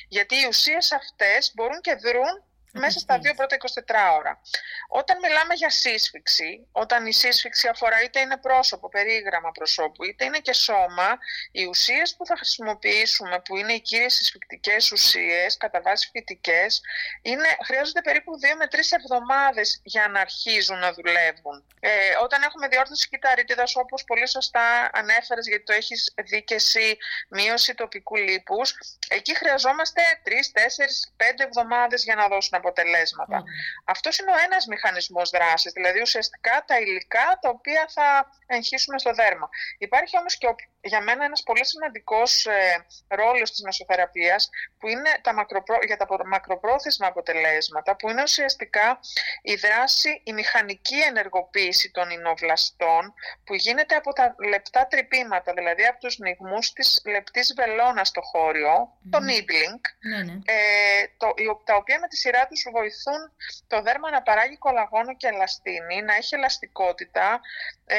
Γιατί 0.08 0.36
οι 0.36 0.46
ουσίες 0.48 0.92
αυτές 0.92 1.52
μπορούν 1.56 1.82
και 1.82 1.96
δρούν 1.96 2.44
μέσα 2.80 3.00
στα 3.00 3.20
δύο 3.20 3.34
πρώτα 3.34 3.58
24 3.58 4.18
ώρα. 4.18 4.42
Όταν 4.88 5.18
μιλάμε 5.22 5.54
για 5.54 5.70
σύσφυξη, 5.70 6.68
όταν 6.72 7.06
η 7.06 7.14
σύσφυξη 7.14 7.68
αφορά 7.68 8.04
είτε 8.04 8.20
είναι 8.20 8.38
πρόσωπο, 8.38 8.90
περίγραμμα 8.90 9.52
προσώπου, 9.52 10.04
είτε 10.04 10.26
είναι 10.26 10.40
και 10.40 10.54
σώμα, 10.54 11.18
οι 11.52 11.66
ουσίες 11.66 12.16
που 12.16 12.26
θα 12.26 12.36
χρησιμοποιήσουμε, 12.36 13.40
που 13.46 13.58
είναι 13.58 13.74
οι 13.74 13.82
κύριες 13.82 14.14
συσφυκτικές 14.14 14.92
ουσίες, 14.92 15.58
κατά 15.58 15.82
βάση 15.82 16.10
φυτικές, 16.12 16.82
είναι, 17.22 17.48
χρειάζονται 17.66 18.02
περίπου 18.02 18.32
2 18.40 18.56
με 18.58 18.68
3 18.72 18.80
εβδομάδες 18.92 19.82
για 19.84 20.08
να 20.08 20.20
αρχίζουν 20.20 20.78
να 20.80 20.94
δουλεύουν. 20.94 21.66
Ε, 21.80 21.90
όταν 22.24 22.42
έχουμε 22.44 22.68
διόρθωση 22.68 23.10
κυταρίτιδας, 23.10 23.76
όπως 23.76 24.04
πολύ 24.04 24.28
σωστά 24.28 24.90
ανέφερες, 24.94 25.48
γιατί 25.48 25.64
το 25.64 25.74
έχεις 25.74 26.14
δει 26.24 26.44
και 26.44 26.56
εσύ, 26.56 26.98
μείωση 27.30 27.76
τοπικού 27.76 28.16
λίπους, 28.16 28.76
εκεί 29.08 29.36
χρειαζόμαστε 29.36 30.02
3, 30.24 30.52
4, 30.52 31.10
5 31.18 31.44
εβδομάδες 31.44 32.04
για 32.04 32.16
να 32.16 32.28
δώσουν 32.28 32.58
αποτελέσματα. 32.64 33.38
Mm. 33.42 33.46
Αυτός 33.86 34.18
είναι 34.18 34.32
ο 34.32 34.40
ένας 34.46 34.66
μηχανισμός 34.66 35.30
δράσης, 35.30 35.72
δηλαδή 35.72 36.02
ουσιαστικά 36.02 36.64
τα 36.68 36.80
υλικά 36.80 37.28
τα 37.42 37.50
οποία 37.50 37.86
θα 37.90 38.08
εγχύσουμε 38.46 39.00
στο 39.00 39.12
δέρμα. 39.14 39.50
Υπάρχει 39.78 40.18
όμως 40.18 40.38
και 40.38 40.48
για 40.82 41.02
μένα 41.02 41.26
ένας 41.26 41.44
πολύ 41.44 41.66
σημαντικός 41.66 42.46
ε, 42.46 42.86
ρόλος 43.08 43.52
της 43.52 43.62
μεσοθεραπείας 43.62 44.50
που 44.80 44.88
είναι 44.88 45.10
τα 45.22 45.34
μακροπρό... 45.34 45.78
για 45.86 45.98
τα 45.98 46.08
μακροπρόθεσμα 46.26 47.08
αποτελέσματα 47.08 47.96
που 47.96 48.10
είναι 48.10 48.22
ουσιαστικά 48.22 49.00
η 49.42 49.56
δράση, 49.56 50.22
η 50.24 50.34
μηχανική 50.34 51.00
ενεργοποίηση 51.00 51.92
των 51.92 52.10
ινοβλαστών 52.10 53.14
που 53.44 53.54
γίνεται 53.54 53.96
από 53.96 54.14
τα 54.14 54.36
λεπτά 54.48 54.88
τρυπήματα, 54.88 55.54
δηλαδή 55.54 55.86
από 55.86 56.00
τους 56.00 56.18
νυγμούς 56.18 56.74
της 56.74 57.02
λεπτής 57.06 57.54
βελόνας 57.56 58.08
στο 58.08 58.22
χώριο, 58.22 58.74
mm. 58.74 59.10
το 59.10 59.18
needling, 59.18 59.82
ναι, 60.10 60.24
ναι. 60.24 60.40
Ε, 60.46 61.06
το, 61.18 61.28
τα 61.64 61.76
οποία 61.76 62.00
με 62.00 62.08
τη 62.08 62.18
σειρά 62.18 62.48
τους 62.54 62.72
βοηθούν 62.72 63.22
το 63.68 63.82
δέρμα 63.82 64.10
να 64.12 64.22
παράγει 64.22 64.58
κολαγόνο 64.58 65.16
και 65.16 65.28
ελαστίνη, 65.28 66.02
να 66.02 66.14
έχει 66.16 66.36
ελαστικότητα 66.36 67.42
ε, 67.86 67.98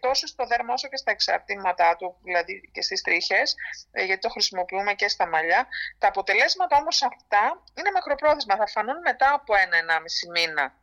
τόσο 0.00 0.26
στο 0.26 0.46
δέρμα 0.46 0.72
όσο 0.72 0.88
και 0.88 0.96
στα 0.96 1.10
εξαρτήματά 1.10 1.96
δηλαδή 2.22 2.70
και 2.72 2.82
στις 2.82 3.02
τρίχες, 3.02 3.54
ε, 3.92 4.04
γιατί 4.04 4.20
το 4.20 4.28
χρησιμοποιούμε 4.28 4.92
και 4.94 5.08
στα 5.08 5.26
μαλλιά. 5.26 5.66
Τα 5.98 6.08
αποτελέσματα 6.08 6.76
όμως 6.76 7.02
αυτά 7.02 7.62
είναι 7.78 7.90
μακροπρόθεσμα, 7.94 8.56
θα 8.56 8.66
φανούν 8.66 8.98
μετά 9.04 9.32
από 9.32 9.54
ένα-ενάμιση 9.54 10.28
μήνα. 10.30 10.74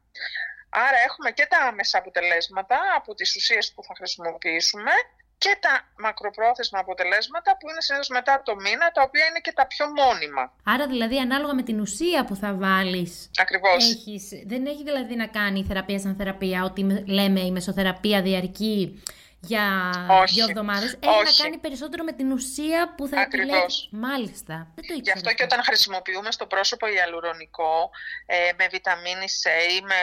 Άρα 0.70 0.98
έχουμε 1.08 1.32
και 1.32 1.46
τα 1.50 1.58
άμεσα 1.58 1.98
αποτελέσματα 1.98 2.78
από 2.96 3.14
τις 3.16 3.36
ουσίες 3.36 3.74
που 3.74 3.84
θα 3.84 3.94
χρησιμοποιήσουμε 3.96 4.92
και 5.38 5.58
τα 5.60 5.88
μακροπρόθεσμα 5.98 6.80
αποτελέσματα 6.80 7.58
που 7.58 7.70
είναι 7.70 7.82
συνήθως 7.82 8.10
μετά 8.10 8.42
το 8.46 8.56
μήνα, 8.56 8.92
τα 8.92 9.02
οποία 9.02 9.26
είναι 9.30 9.40
και 9.40 9.54
τα 9.56 9.68
πιο 9.68 9.86
μόνιμα. 10.00 10.54
Άρα 10.64 10.88
δηλαδή 10.88 11.18
ανάλογα 11.20 11.54
με 11.54 11.64
την 11.64 11.80
ουσία 11.80 12.26
που 12.26 12.36
θα 12.36 12.54
βάλεις, 12.54 13.30
Ακριβώς. 13.38 13.92
Έχεις, 13.92 14.24
δεν 14.46 14.66
έχει 14.66 14.84
δηλαδή 14.84 15.16
να 15.16 15.28
κάνει 15.28 15.60
η 15.60 15.64
θεραπεία 15.64 16.00
σαν 16.00 16.16
θεραπεία, 16.16 16.64
ότι 16.64 17.04
λέμε 17.08 17.40
η 17.40 17.52
μεσοθεραπεία 17.52 18.22
διαρκεί 18.22 19.02
για 19.48 19.66
Όχι. 20.22 20.34
δύο 20.34 20.46
εβδομάδες. 20.50 20.92
Έχει 21.00 21.14
να 21.16 21.30
Όχι. 21.30 21.42
κάνει 21.44 21.58
περισσότερο 21.58 22.04
με 22.04 22.12
την 22.12 22.32
ουσία 22.32 22.94
που 22.98 23.08
θα 23.08 23.20
Ακριβώς. 23.22 23.48
επιλέξει. 23.50 23.90
Μάλιστα. 23.92 24.56
Δεν 24.76 24.84
το 24.88 24.94
Γι' 24.94 25.00
ήξερα. 25.00 25.18
αυτό 25.20 25.30
και 25.34 25.44
όταν 25.44 25.60
χρησιμοποιούμε 25.64 26.32
στο 26.32 26.46
πρόσωπο 26.54 26.86
ιαλουρονικό 26.88 27.90
ε, 28.26 28.36
με 28.58 28.68
βιταμίνη 28.68 29.28
C 29.42 29.46
ή 29.78 29.82
με 29.82 30.00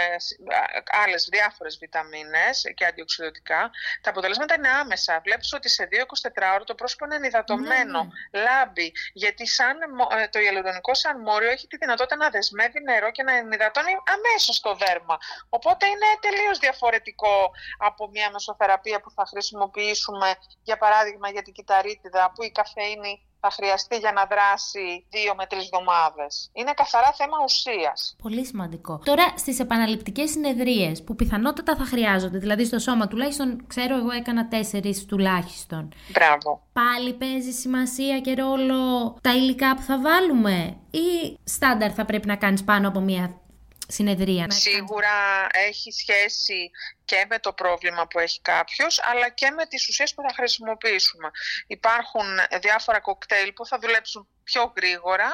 α, 0.56 0.62
άλλες 1.04 1.28
διάφορες 1.32 1.76
βιταμίνες 1.80 2.54
και 2.74 2.84
αντιοξυδοτικά, 2.84 3.70
τα 4.00 4.10
αποτελέσματα 4.10 4.54
είναι 4.58 4.68
άμεσα. 4.68 5.20
Βλέπεις 5.24 5.52
ότι 5.52 5.68
σε 5.68 5.88
2-24 5.92 6.54
ώρες 6.54 6.66
το 6.66 6.74
πρόσωπο 6.74 7.04
είναι 7.04 7.14
ενυδατωμένο, 7.14 8.00
Ναι, 8.04 8.40
λάμπει. 8.46 8.92
Γιατί 9.12 9.46
σαν, 9.46 9.76
μο- 9.96 10.08
ε, 10.18 10.28
το 10.28 10.38
ιαλουρονικό 10.38 10.94
σαν 10.94 11.20
μόριο 11.20 11.50
έχει 11.50 11.66
τη 11.66 11.76
δυνατότητα 11.76 12.16
να 12.16 12.28
δεσμεύει 12.30 12.80
νερό 12.82 13.10
και 13.10 13.22
να 13.22 13.32
ενυδατώνει 13.36 13.92
αμέσως 14.14 14.60
το 14.60 14.74
δέρμα. 14.74 15.16
Οπότε 15.48 15.86
είναι 15.86 16.08
τελείως 16.20 16.58
διαφορετικό 16.58 17.50
από 17.78 18.08
μια 18.08 18.30
μεσοθεραπεία 18.30 19.00
που 19.00 19.10
θα 19.10 19.24
χρησιμοποιήσουμε, 19.34 20.28
για 20.68 20.76
παράδειγμα 20.82 21.28
για 21.34 21.42
την 21.42 21.52
κυταρίτιδα, 21.56 22.24
που 22.34 22.42
η 22.48 22.50
καφεΐνη 22.58 23.12
θα 23.46 23.50
χρειαστεί 23.50 23.96
για 23.96 24.12
να 24.12 24.24
δράσει 24.32 25.06
δύο 25.10 25.34
με 25.34 25.46
τρεις 25.46 25.64
εβδομάδες. 25.64 26.50
Είναι 26.52 26.72
καθαρά 26.72 27.12
θέμα 27.16 27.36
ουσίας. 27.44 28.16
Πολύ 28.22 28.44
σημαντικό. 28.46 29.00
Τώρα 29.04 29.26
στις 29.36 29.58
επαναληπτικές 29.60 30.30
συνεδρίες 30.30 31.04
που 31.04 31.14
πιθανότατα 31.14 31.76
θα 31.76 31.84
χρειάζονται, 31.84 32.38
δηλαδή 32.38 32.64
στο 32.64 32.78
σώμα 32.78 33.08
τουλάχιστον, 33.08 33.66
ξέρω 33.66 33.96
εγώ 33.96 34.10
έκανα 34.10 34.48
τέσσερις 34.48 35.04
τουλάχιστον. 35.04 35.92
Μπράβο. 36.12 36.62
Πάλι 36.72 37.12
παίζει 37.14 37.50
σημασία 37.50 38.20
και 38.20 38.34
ρόλο 38.34 38.80
τα 39.20 39.34
υλικά 39.34 39.74
που 39.74 39.82
θα 39.82 40.00
βάλουμε, 40.00 40.76
ή 40.90 41.38
στάνταρ 41.44 41.90
θα 41.94 42.04
πρέπει 42.04 42.26
να 42.26 42.36
κάνεις 42.36 42.64
πάνω 42.64 42.88
από 42.88 43.00
μία 43.00 43.40
συνεδρία. 43.88 44.40
να 44.40 44.46
κάνεις- 44.46 44.60
Σίγουρα 44.62 45.46
έχει 45.52 45.90
σχέση 45.92 46.70
και 47.04 47.26
με 47.28 47.38
το 47.38 47.52
πρόβλημα 47.52 48.06
που 48.06 48.18
έχει 48.18 48.40
κάποιος, 48.40 49.00
αλλά 49.02 49.28
και 49.28 49.50
με 49.50 49.66
τις 49.66 49.88
ουσίες 49.88 50.14
που 50.14 50.22
θα 50.22 50.34
χρησιμοποιήσουμε. 50.34 51.30
Υπάρχουν 51.66 52.24
διάφορα 52.60 53.00
κοκτέιλ 53.00 53.52
που 53.52 53.66
θα 53.66 53.78
δουλέψουν 53.78 54.28
πιο 54.44 54.72
γρήγορα, 54.76 55.30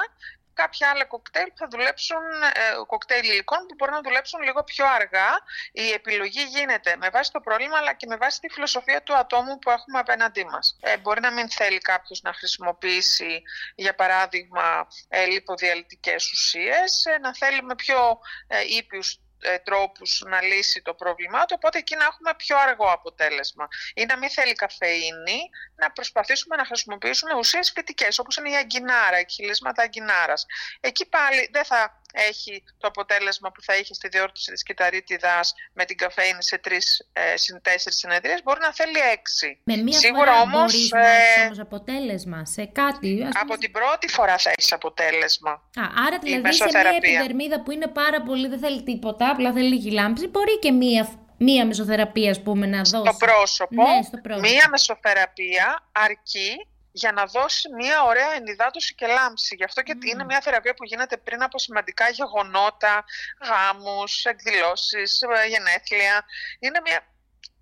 κάποια 0.54 0.88
άλλα 0.90 1.04
κοκτέιλ 1.04 1.47
που 1.47 1.57
θα 1.57 1.69
δουλέψουν, 1.71 2.23
ε, 2.54 2.61
κοκτέιλ 2.87 3.28
υλικών 3.28 3.59
που 3.66 3.75
μπορούν 3.78 3.95
να 3.95 4.00
δουλέψουν 4.00 4.42
λίγο 4.42 4.64
πιο 4.64 4.87
αργά. 4.87 5.28
Η 5.73 5.90
επιλογή 5.92 6.42
γίνεται 6.42 6.97
με 6.97 7.09
βάση 7.09 7.33
το 7.33 7.40
πρόβλημα, 7.40 7.76
αλλά 7.78 7.92
και 7.92 8.07
με 8.07 8.16
βάση 8.16 8.40
τη 8.40 8.49
φιλοσοφία 8.49 9.02
του 9.02 9.16
ατόμου 9.16 9.59
που 9.59 9.71
έχουμε 9.71 9.99
απέναντί 9.99 10.45
μας. 10.45 10.76
Ε, 10.80 10.99
μπορεί 10.99 11.21
να 11.21 11.33
μην 11.33 11.50
θέλει 11.50 11.78
κάποιος 11.78 12.23
να 12.23 12.33
χρησιμοποιήσει, 12.33 13.42
για 13.75 13.95
παράδειγμα, 13.95 14.87
ε, 15.09 15.25
λιποδιαλυτικές 15.25 16.33
ουσίες, 16.33 17.04
ε, 17.04 17.19
να 17.19 17.35
θέλει 17.35 17.62
με 17.62 17.75
πιο 17.75 18.19
ε, 18.47 18.61
ήπιους 18.76 19.14
ε, 19.14 19.19
τρόπους 19.64 20.23
να 20.26 20.42
λύσει 20.42 20.82
το 20.82 20.94
πρόβλημά 20.94 21.44
του, 21.44 21.54
οπότε 21.59 21.78
εκεί 21.78 21.97
να 21.97 22.04
έχουμε 22.04 22.30
πιο 22.37 22.56
αργό 22.59 22.88
αποτέλεσμα. 22.92 23.68
Ή 23.94 24.04
να 24.04 24.18
μην 24.18 24.30
θέλει 24.30 24.54
καφεΐνη, 24.54 25.40
να 25.76 25.90
προσπαθήσουμε 25.90 26.56
να 26.56 26.64
χρησιμοποιήσουμε 26.64 27.35
ουσίες 27.35 27.73
φυτικές, 27.75 28.18
όπως 28.18 28.37
είναι 28.37 28.50
η 28.50 28.56
αγκινάρα, 28.56 29.20
η 29.20 29.25
χυλίσματα 29.28 29.82
αγκινάρας. 29.82 30.47
Εκεί 30.80 31.06
πάλι 31.09 31.49
δεν 31.52 31.64
θα 31.64 32.00
έχει 32.12 32.64
το 32.78 32.87
αποτέλεσμα 32.87 33.52
που 33.52 33.62
θα 33.62 33.76
είχε 33.76 33.94
στη 33.94 34.09
διόρθωση 34.09 34.50
της 34.52 34.62
κυταρίτιδας 34.62 35.54
με 35.73 35.85
την 35.85 35.97
καφεΐνη 35.97 36.42
σε 36.42 36.59
τρεις 36.59 37.09
ε, 37.12 37.37
συν 37.37 37.61
τέσσερις 37.62 37.99
συνεδρίες, 37.99 38.42
μπορεί 38.42 38.61
να 38.61 38.73
θέλει 38.75 38.99
έξι. 39.12 39.61
Με 39.64 39.76
μία 39.76 39.99
Σίγουρα 39.99 40.25
φορά 40.25 40.40
όμως, 40.40 40.73
μπορείς 40.73 40.90
να 40.90 41.09
ε, 41.09 41.12
έχεις 41.12 41.44
όμως 41.44 41.59
αποτέλεσμα 41.59 42.44
σε 42.44 42.64
κάτι. 42.64 43.23
ας 43.23 43.28
πούμε, 43.28 43.40
Από 43.40 43.59
την 43.59 43.70
πρώτη 43.70 44.09
φορά 44.09 44.38
θα 44.38 44.50
έχεις 44.50 44.73
αποτέλεσμα. 44.73 45.50
Α, 45.50 45.82
άρα 46.06 46.18
δηλαδή 46.18 46.28
σε 46.28 46.28
μια 46.28 46.40
μεσοθεραπεία. 46.40 46.97
επιδερμίδα 46.97 47.62
που 47.62 47.70
είναι 47.70 47.87
πάρα 47.87 48.23
πολύ, 48.23 48.49
δεν 48.49 48.59
θέλει 48.59 48.82
τίποτα, 48.82 49.29
απλά 49.30 49.52
θέλει 49.52 49.68
λίγη 49.68 49.90
λάμψη, 49.90 50.26
μπορεί 50.28 50.58
και 50.58 50.70
μία, 50.72 51.08
μία 51.37 51.66
μεσοθεραπεία, 51.66 52.30
ας 52.30 52.42
πούμε, 52.42 52.66
να 52.66 52.76
δώσει. 52.78 52.88
στο 52.88 53.16
πρόσωπο, 53.26 53.82
Ναι, 53.82 54.02
στο 54.02 54.16
πρόσωπο. 54.22 54.49
μία 54.49 54.66
μεσοθεραπεία 54.70 55.88
αρκεί 55.92 56.66
για 56.92 57.12
να 57.12 57.25
δώσει 57.25 57.68
μία 57.80 58.02
ωραία 58.02 58.30
ενυδάτωση 58.37 58.94
και 58.94 59.06
λάμψη. 59.06 59.54
Γι' 59.54 59.64
αυτό 59.64 59.82
και 59.82 59.94
Μμμ. 59.94 60.06
είναι 60.06 60.25
μία 60.25 60.40
θεραπεία 60.40 60.75
που 60.75 60.84
γίνεται 60.84 61.16
πριν 61.16 61.42
από 61.42 61.58
σημαντικά 61.58 62.08
γεγονότα, 62.08 63.04
γάμους, 63.49 64.25
εκδηλώσεις, 64.25 65.20
ε, 65.22 65.49
γενέθλια. 65.49 66.25
Είναι 66.58 66.80
μία 66.84 67.00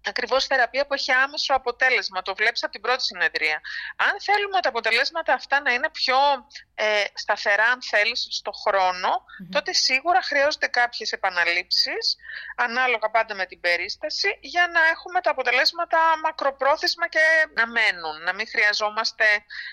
ακριβώς 0.08 0.46
θεραπεία 0.46 0.86
που 0.86 0.94
έχει 0.94 1.12
άμεσο 1.12 1.54
αποτέλεσμα. 1.54 2.22
Το 2.22 2.34
βλέπεις 2.34 2.62
από 2.62 2.72
την 2.72 2.80
πρώτη 2.80 3.02
συνεδρία. 3.02 3.60
Αν 3.96 4.20
θέλουμε 4.20 4.60
τα 4.60 4.68
αποτελέσματα 4.68 5.32
αυτά 5.32 5.60
να 5.60 5.72
είναι 5.72 5.90
πιο 5.90 6.16
ε, 6.74 7.04
σταθερά, 7.14 7.64
αν 7.64 7.82
θέλεις, 7.82 8.26
στο 8.30 8.50
χρόνο, 8.50 9.24
Μμμ. 9.38 9.50
τότε 9.50 9.72
σίγουρα 9.72 10.22
χρειάζονται 10.22 10.66
κάποιες 10.66 11.12
επαναλήψεις, 11.12 12.16
ανάλογα 12.56 13.10
πάντα 13.10 13.34
με 13.34 13.46
την 13.46 13.60
περίσταση, 13.60 14.38
για 14.40 14.70
να 14.72 14.80
έχουμε 14.86 15.20
τα 15.20 15.30
αποτελέσματα 15.30 15.98
μακροπρόθεσμα 16.22 17.08
και 17.08 17.24
να 17.54 17.66
μένουν, 17.66 18.22
να 18.22 18.32
μην 18.34 18.48
χρειαζόμαστε 18.48 19.24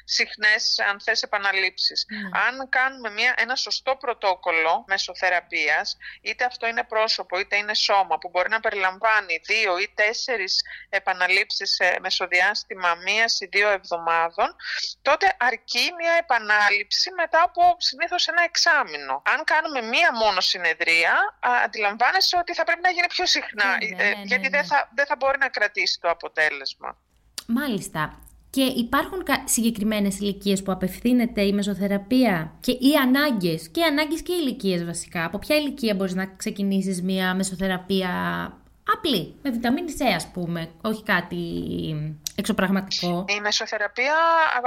συχνές, 0.03 0.79
αν 0.89 1.01
θες, 1.01 1.21
επαναλήψεις. 1.21 2.05
Ναι. 2.09 2.39
Αν 2.47 2.69
κάνουμε 2.69 3.09
μια, 3.09 3.33
ένα 3.37 3.55
σωστό 3.55 3.95
πρωτόκολλο 3.95 4.83
μεσοθεραπείας, 4.87 5.97
είτε 6.21 6.45
αυτό 6.45 6.67
είναι 6.67 6.83
πρόσωπο 6.83 7.39
είτε 7.39 7.55
είναι 7.55 7.73
σώμα, 7.73 8.17
που 8.17 8.29
μπορεί 8.29 8.49
να 8.49 8.59
περιλαμβάνει 8.59 9.41
δύο 9.45 9.77
ή 9.77 9.91
τέσσερις 9.95 10.24
επαναλήψεις 10.89 11.69
σε 11.77 11.97
μεσοδιάστημα 12.01 12.89
μίας 13.05 13.39
ή 13.41 13.45
δύο 13.51 13.69
εβδομάδων, 13.69 14.49
τότε 15.01 15.35
αρκεί 15.39 15.85
μια 15.99 16.13
επανάληψη 16.23 17.11
μετά 17.21 17.41
από 17.43 17.61
συνήθως 17.77 18.27
ένα 18.27 18.43
εξάμηνο. 18.43 19.21
Αν 19.33 19.39
κάνουμε 19.43 19.81
μία 19.81 20.09
μόνο 20.23 20.39
συνεδρία, 20.41 21.13
α, 21.39 21.49
αντιλαμβάνεσαι 21.65 22.37
ότι 22.37 22.53
θα 22.53 22.63
πρέπει 22.63 22.81
να 22.83 22.89
γίνει 22.89 23.07
πιο 23.07 23.25
συχνά, 23.25 23.69
Βέβαια, 23.79 24.05
ε, 24.05 24.09
ναι, 24.09 24.15
ναι, 24.15 24.23
γιατί 24.23 24.47
ναι. 24.49 24.49
Δεν, 24.49 24.65
θα, 24.65 24.89
δεν 24.95 25.05
θα 25.05 25.15
μπορεί 25.19 25.37
να 25.37 25.49
κρατήσει 25.49 25.99
το 26.01 26.09
αποτέλεσμα. 26.09 26.97
Μάλιστα. 27.47 28.19
Και 28.49 28.63
υπάρχουν 28.63 29.23
κα- 29.23 29.43
συγκεκριμένες 29.47 30.19
ηλικίες 30.19 30.63
που 30.63 30.71
απευθύνεται 30.71 31.41
η 31.41 31.53
μεσοθεραπεία 31.53 32.53
και 32.59 32.71
οι 32.71 32.93
ανάγκες, 33.01 33.69
και 33.69 33.79
οι 33.79 33.83
ανάγκες 33.83 34.21
και 34.21 34.33
οι 34.33 34.37
ηλικίες 34.41 34.85
βασικά. 34.85 35.25
Από 35.25 35.39
ποια 35.39 35.55
ηλικία 35.55 35.95
μπορείς 35.95 36.13
να 36.13 36.25
ξεκινήσεις 36.25 37.01
μια 37.01 37.33
μεσοθεραπεία 37.33 38.11
απλή, 38.93 39.35
με 39.41 39.49
βιταμίνη 39.49 39.93
C 39.99 40.03
ας 40.15 40.27
πούμε, 40.31 40.71
όχι 40.81 41.03
κάτι 41.03 41.43
εξωπραγματικό. 42.35 43.25
Η 43.27 43.39
μεσοθεραπεία 43.39 44.15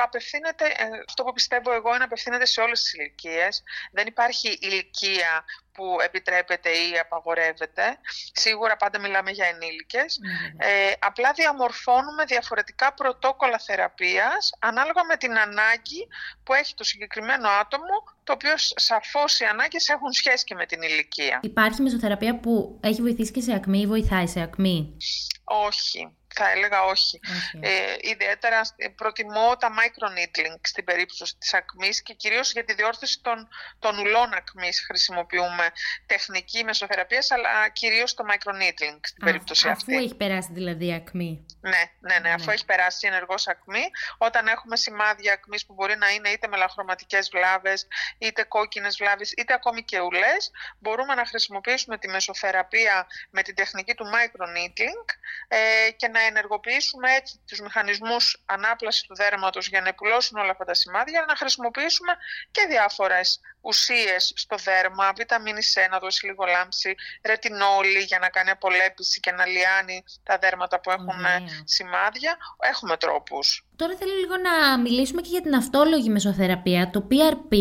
απευθύνεται, 0.05 0.65
ε, 0.65 0.85
αυτό 1.09 1.23
που 1.25 1.33
πιστεύω 1.33 1.73
εγώ 1.73 1.95
είναι 1.95 2.05
απευθύνεται 2.05 2.47
σε 2.47 2.61
όλες 2.61 2.83
τις 2.83 2.95
ηλικίες. 2.95 3.63
Δεν 3.93 4.07
υπάρχει 4.07 4.59
ηλικία 4.61 5.45
που 5.79 5.97
επιτρέπεται 6.09 6.71
ή 6.71 6.99
απαγορεύεται. 7.05 7.85
Σίγουρα 8.33 8.77
πάντα 8.77 8.99
μιλάμε 9.01 9.31
για 9.31 9.47
ενήλικες. 9.47 10.19
Ναι, 10.19 10.33
βέβαια. 10.43 10.89
Ε, 10.89 10.95
απλά 10.99 11.33
διαμορφώνουμε 11.33 12.25
διαφορετικά 12.25 12.95
πρωτόκολλα 12.95 13.59
θεραπείας 13.59 14.53
ανάλογα 14.59 15.05
με 15.05 15.17
την 15.17 15.39
ανάγκη 15.39 16.09
που 16.45 16.55
έχει 16.55 16.75
το 16.75 16.85
συγκεκριμένο 16.85 17.49
άτομο, 17.49 17.97
το 18.25 18.33
οποίο 18.33 18.55
σαφώς 18.57 19.41
οι 19.41 19.45
ανάγκες 19.45 19.89
έχουν 19.89 20.13
σχέση 20.13 20.45
και 20.45 20.55
με 20.55 20.67
την 20.67 20.83
ηλικία. 20.83 21.41
Υπάρχει 21.43 21.83
μεσοθεραπεία 21.83 22.39
που 22.41 22.79
έχει 22.83 23.01
βοηθήσει 23.01 23.33
και 23.33 23.41
σε 23.41 23.53
ακμή 23.55 23.81
ή 23.81 23.87
βοηθάει 23.87 24.27
σε 24.27 24.41
ακμή; 24.41 24.97
Όχι, 25.45 26.18
θα 26.39 26.51
έλεγα 26.51 26.83
όχι. 26.85 27.21
Όχι. 27.37 27.59
Ε, 27.61 27.97
ιδιαίτερα 28.01 28.61
ε, 28.77 28.89
προτιμώ 28.89 29.57
τα 29.57 29.69
microneedling 29.79 30.61
στην 30.63 30.85
περίπτωση 30.85 31.37
της 31.39 31.55
ακμής 31.55 32.03
και 32.03 32.15
κυρίως 32.15 32.53
για 32.53 32.65
τη 32.65 32.75
διόρθωση 32.75 33.21
των, 33.23 33.49
των 33.79 33.99
ουλών 33.99 34.33
ακμής 34.35 34.85
χρησιμοποιούμε 34.87 35.67
τεχνική 36.07 36.65
μεσοθεραπείας 36.65 37.31
αλλά 37.31 37.69
κυρίως 37.69 38.15
το 38.15 38.25
microneedling 38.31 38.99
στην 39.03 39.23
Α, 39.23 39.25
περίπτωση 39.25 39.69
αφού 39.69 39.77
αυτή. 39.77 39.97
έχει 39.97 40.15
περάσει 40.15 40.49
δηλαδή 40.53 40.87
η 40.87 40.93
ακμή. 40.93 41.47
Ναι, 41.61 41.83
ναι, 42.01 42.19
ναι, 42.19 42.31
αφού 42.31 42.47
Ναι. 42.47 42.53
έχει 42.53 42.65
περάσει 42.65 43.07
ενεργός 43.07 43.47
ακμή, 43.49 43.85
όταν 44.19 44.47
έχουμε 44.47 44.77
σημάδια 44.77 45.33
ακμής 45.33 45.67
που 45.67 45.75
μπορεί 45.75 45.97
να 45.97 46.09
είναι 46.11 46.29
είτε 46.29 46.49
μελαχρωματικές 46.49 47.29
βλάβες, 47.33 47.87
είτε 48.19 48.43
κόκκινες 48.43 48.97
βλάβες, 48.97 49.33
είτε 49.33 49.53
ακόμη 49.53 49.83
και 49.83 50.01
ουλές, 50.01 50.51
μπορούμε 50.79 51.15
να 51.15 51.27
χρησιμοποιήσουμε 51.27 51.99
τη 51.99 52.09
μεσοθεραπεία 52.09 53.07
με 53.31 53.43
την 53.43 53.55
τεχνική 53.55 53.95
του 53.95 54.07
microneedling 54.15 55.05
ε, 55.49 55.91
και 55.97 56.09
να 56.09 56.21
ενεργοποιήσουμε 56.29 57.09
έτσι 57.19 57.41
τους 57.49 57.61
μηχανισμούς 57.61 58.43
ανάπλασης 58.47 59.03
του 59.03 59.15
δέρματος 59.15 59.69
για 59.69 59.81
να 59.81 59.89
επουλώσουν 59.89 60.39
όλα 60.39 60.51
αυτά 60.51 60.65
τα 60.65 60.75
σημάδια, 60.75 61.13
για 61.13 61.25
να 61.29 61.37
χρησιμοποιήσουμε 61.37 62.13
και 62.51 62.67
διάφορες 62.69 63.41
ουσίες 63.61 64.33
στο 64.37 64.57
δέρμα, 64.57 65.13
βιταμίνη 65.17 65.61
C 65.73 65.91
να 65.91 65.99
δώσει 65.99 66.27
λίγο 66.27 66.45
λάμψη, 66.45 66.95
ρετινόλη 67.25 68.03
για 68.11 68.19
να 68.19 68.29
κάνει 68.29 68.51
απολέπιση 68.51 69.21
και 69.21 69.33
να 69.33 69.47
λιάνει 69.47 70.05
τα 70.23 70.39
δέρματα 70.39 70.81
που 70.81 70.91
έχουν 70.91 71.19
Ωραία. 71.19 71.43
σημάδια. 71.65 72.37
Έχουμε 72.73 72.97
τρόπους. 72.97 73.67
Τώρα 73.77 73.95
θέλω 73.97 74.15
λίγο 74.15 74.37
να 74.37 74.79
μιλήσουμε 74.79 75.21
και 75.21 75.29
για 75.31 75.41
την 75.41 75.55
αυτόλογη 75.55 76.09
μεσοθεραπεία, 76.09 76.91
το 76.91 77.09
PRP, 77.11 77.55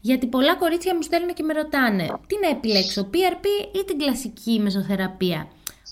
γιατί 0.00 0.26
πολλά 0.26 0.56
κορίτσια 0.56 0.94
μου 0.94 1.02
στέλνουν 1.02 1.34
και 1.34 1.42
με 1.42 1.52
ρωτάνε 1.52 2.06
τι 2.26 2.36
να 2.42 2.48
επιλέξω, 2.48 3.10
PRP 3.14 3.46
ή 3.74 3.84
την 3.84 3.98
κλασική 3.98 4.60
μεσοθεραπεία; 4.60 5.48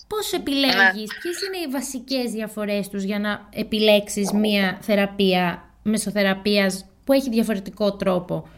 Πώς 0.09 0.33
επιλέγεις, 0.33 1.17
ποιες 1.21 1.41
είναι 1.41 1.57
οι 1.57 1.71
βασικές 1.71 2.31
διαφορές 2.31 2.89
τους 2.89 3.03
για 3.03 3.19
να 3.19 3.49
επιλέξεις 3.49 4.31
μία 4.31 4.77
θεραπεία 4.81 5.69
μεσοθεραπείας 5.83 6.88
που 7.09 7.15
έχει 7.15 7.29
διαφορετικό 7.29 7.95
τρόπο. 7.95 8.49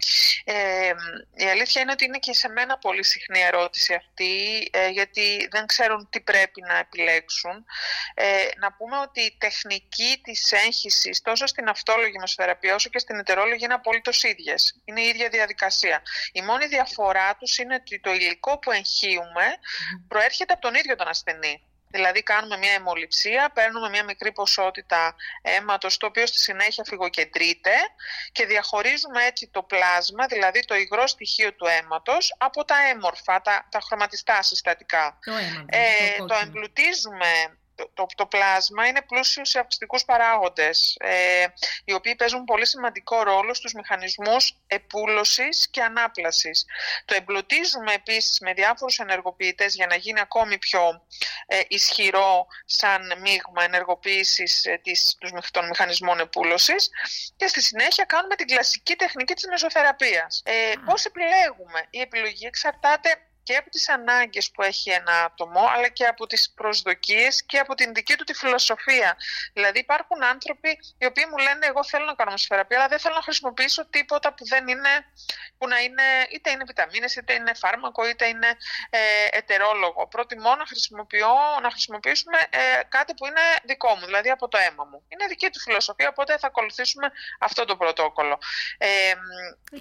Ε, 0.45 0.71
Ε, 0.81 1.45
η 1.45 1.49
αλήθεια 1.49 1.81
είναι 1.81 1.91
ότι 1.91 2.05
είναι 2.05 2.17
και 2.17 2.33
σε 2.33 2.49
μένα 2.49 2.77
πολύ 2.77 3.03
συχνή 3.03 3.39
ερώτηση 3.39 3.93
αυτή, 3.93 4.33
ε, 4.71 4.87
γιατί 4.89 5.47
δεν 5.51 5.65
ξέρουν 5.65 6.07
τι 6.09 6.21
πρέπει 6.21 6.61
να 6.61 6.77
επιλέξουν. 6.77 7.65
Ε, 8.13 8.25
να 8.57 8.73
πούμε 8.73 8.97
ότι 8.97 9.21
η 9.21 9.35
τεχνική 9.37 10.21
της 10.23 10.51
έγχυσης 10.51 11.21
τόσο 11.21 11.45
στην 11.45 11.67
αυτόλογη 11.67 12.17
μεσοθεραπεία 12.19 12.75
όσο 12.75 12.89
και 12.89 12.99
στην 12.99 13.19
ετερόλογη 13.19 13.63
είναι 13.63 13.73
απολύτως 13.73 14.23
ίδιες. 14.23 14.81
Είναι 14.85 15.01
η 15.01 15.07
ίδια 15.07 15.29
διαδικασία. 15.29 16.01
Η 16.31 16.41
μόνη 16.41 16.67
διαφορά 16.67 17.35
τους 17.35 17.57
είναι 17.57 17.75
ότι 17.75 17.99
το 17.99 18.11
υλικό 18.13 18.59
που 18.59 18.71
εγχύουμε 18.71 19.45
προέρχεται 20.07 20.53
από 20.53 20.61
τον 20.61 20.73
ίδιο 20.73 20.95
τον 20.95 21.07
ασθενή. 21.07 21.70
Δηλαδή 21.91 22.23
κάνουμε 22.23 22.57
μια 22.57 22.71
αιμοληψία, 22.71 23.51
παίρνουμε 23.53 23.89
μια 23.89 24.03
μικρή 24.03 24.31
ποσότητα 24.31 25.15
αίματος 25.41 25.97
το 25.97 26.05
οποίο 26.05 26.25
στη 26.25 26.39
συνέχεια 26.39 26.83
φυγοκεντρείται 26.87 27.73
και 28.31 28.45
διαχωρίζουμε 28.45 29.23
έτσι 29.23 29.49
το 29.51 29.63
πλάσμα, 29.63 30.25
δηλαδή 30.25 30.65
το 30.65 30.75
υγρό 30.75 31.07
στοιχείο 31.07 31.53
του 31.53 31.65
αίματος 31.65 32.35
από 32.37 32.65
τα 32.65 32.75
έμορφα, 32.93 33.41
τα, 33.41 33.67
τα 33.69 33.79
χρωματιστά 33.79 34.41
συστατικά. 34.41 35.19
Το, 35.25 35.31
αίμα, 35.31 35.65
ε, 35.67 36.17
το, 36.17 36.25
το 36.25 36.35
εμπλουτίζουμε 36.43 37.60
το, 37.93 38.05
το, 38.15 38.25
πλάσμα 38.25 38.87
είναι 38.87 39.01
πλούσιος 39.01 39.49
σε 39.49 39.59
αυξητικούς 39.59 40.05
παράγοντες, 40.05 40.97
ε, 40.99 41.45
οι 41.85 41.93
οποίοι 41.93 42.15
παίζουν 42.15 42.43
πολύ 42.43 42.65
σημαντικό 42.65 43.23
ρόλο 43.23 43.53
στους 43.53 43.73
μηχανισμούς 43.73 44.57
επούλωσης 44.67 45.69
και 45.69 45.81
ανάπλασης. 45.81 46.65
Το 47.05 47.15
εμπλουτίζουμε 47.15 47.93
επίσης 47.93 48.39
με 48.39 48.53
διάφορους 48.53 48.99
ενεργοποιητές 48.99 49.75
για 49.75 49.87
να 49.87 49.95
γίνει 49.95 50.19
ακόμη 50.19 50.57
πιο 50.57 51.05
ε, 51.47 51.59
ισχυρό 51.67 52.47
σαν 52.65 53.13
μείγμα 53.21 53.63
ενεργοποίησης 53.63 54.65
ε, 54.65 54.79
της, 54.83 55.17
των 55.51 55.67
μηχανισμών 55.67 56.19
επούλωσης 56.19 56.89
και 57.35 57.47
στη 57.47 57.61
συνέχεια 57.61 58.03
κάνουμε 58.05 58.35
την 58.35 58.47
κλασική 58.47 58.95
τεχνική 58.95 59.33
της 59.33 59.47
μεσοθεραπείας. 59.47 60.41
Ε, 60.45 60.73
πώς 60.85 61.05
επιλέγουμε; 61.05 61.87
Η 61.89 61.99
επιλογή 61.99 62.45
εξαρτάται 62.45 63.30
και 63.43 63.55
από 63.55 63.69
τις 63.69 63.89
ανάγκες 63.89 64.51
που 64.51 64.61
έχει 64.61 64.89
ένα 64.89 65.23
άτομο, 65.23 65.61
αλλά 65.75 65.87
και 65.87 66.05
από 66.05 66.27
τις 66.27 66.51
προσδοκίες 66.55 67.43
και 67.43 67.59
από 67.59 67.75
την 67.75 67.93
δική 67.93 68.15
του 68.15 68.23
τη 68.23 68.33
φιλοσοφία. 68.33 69.17
Δηλαδή 69.53 69.79
υπάρχουν 69.79 70.23
άνθρωποι 70.23 70.79
οι 70.97 71.05
οποίοι 71.05 71.25
μου 71.29 71.37
λένε 71.37 71.65
εγώ 71.65 71.83
θέλω 71.83 72.05
να 72.05 72.13
κάνω 72.13 72.31
μεσοθεραπεία, 72.31 72.77
αλλά 72.77 72.87
δεν 72.87 72.99
θέλω 72.99 73.15
να 73.15 73.21
χρησιμοποιήσω 73.21 73.85
τίποτα 73.85 74.33
που 74.33 74.45
δεν 74.47 74.67
είναι, 74.67 74.89
που 75.57 75.67
να 75.67 75.79
είναι, 75.79 76.03
είτε 76.31 76.51
είναι 76.51 76.63
βιταμίνες, 76.67 77.15
είτε 77.15 77.33
είναι 77.33 77.53
φάρμακο, 77.53 78.07
είτε 78.09 78.27
είναι 78.27 78.47
ε, 78.89 78.99
ετερόλογο. 79.31 80.07
Προτιμώ 80.07 80.55
να, 80.55 80.65
χρησιμοποιώ, 80.65 81.33
να 81.61 81.69
χρησιμοποιήσουμε 81.69 82.37
ε, 82.49 82.59
κάτι 82.89 83.13
που 83.13 83.25
είναι 83.25 83.41
δικό 83.63 83.95
μου, 83.95 84.05
δηλαδή 84.05 84.29
από 84.29 84.47
το 84.47 84.57
αίμα 84.57 84.83
μου. 84.91 85.03
Είναι 85.07 85.25
δική 85.27 85.49
του 85.49 85.59
φιλοσοφία, 85.59 86.09
οπότε 86.09 86.37
θα 86.37 86.47
ακολουθήσουμε 86.47 87.11
αυτό 87.39 87.65
το 87.65 87.75
πρωτόκολλο. 87.75 88.37
Ε, 88.77 88.87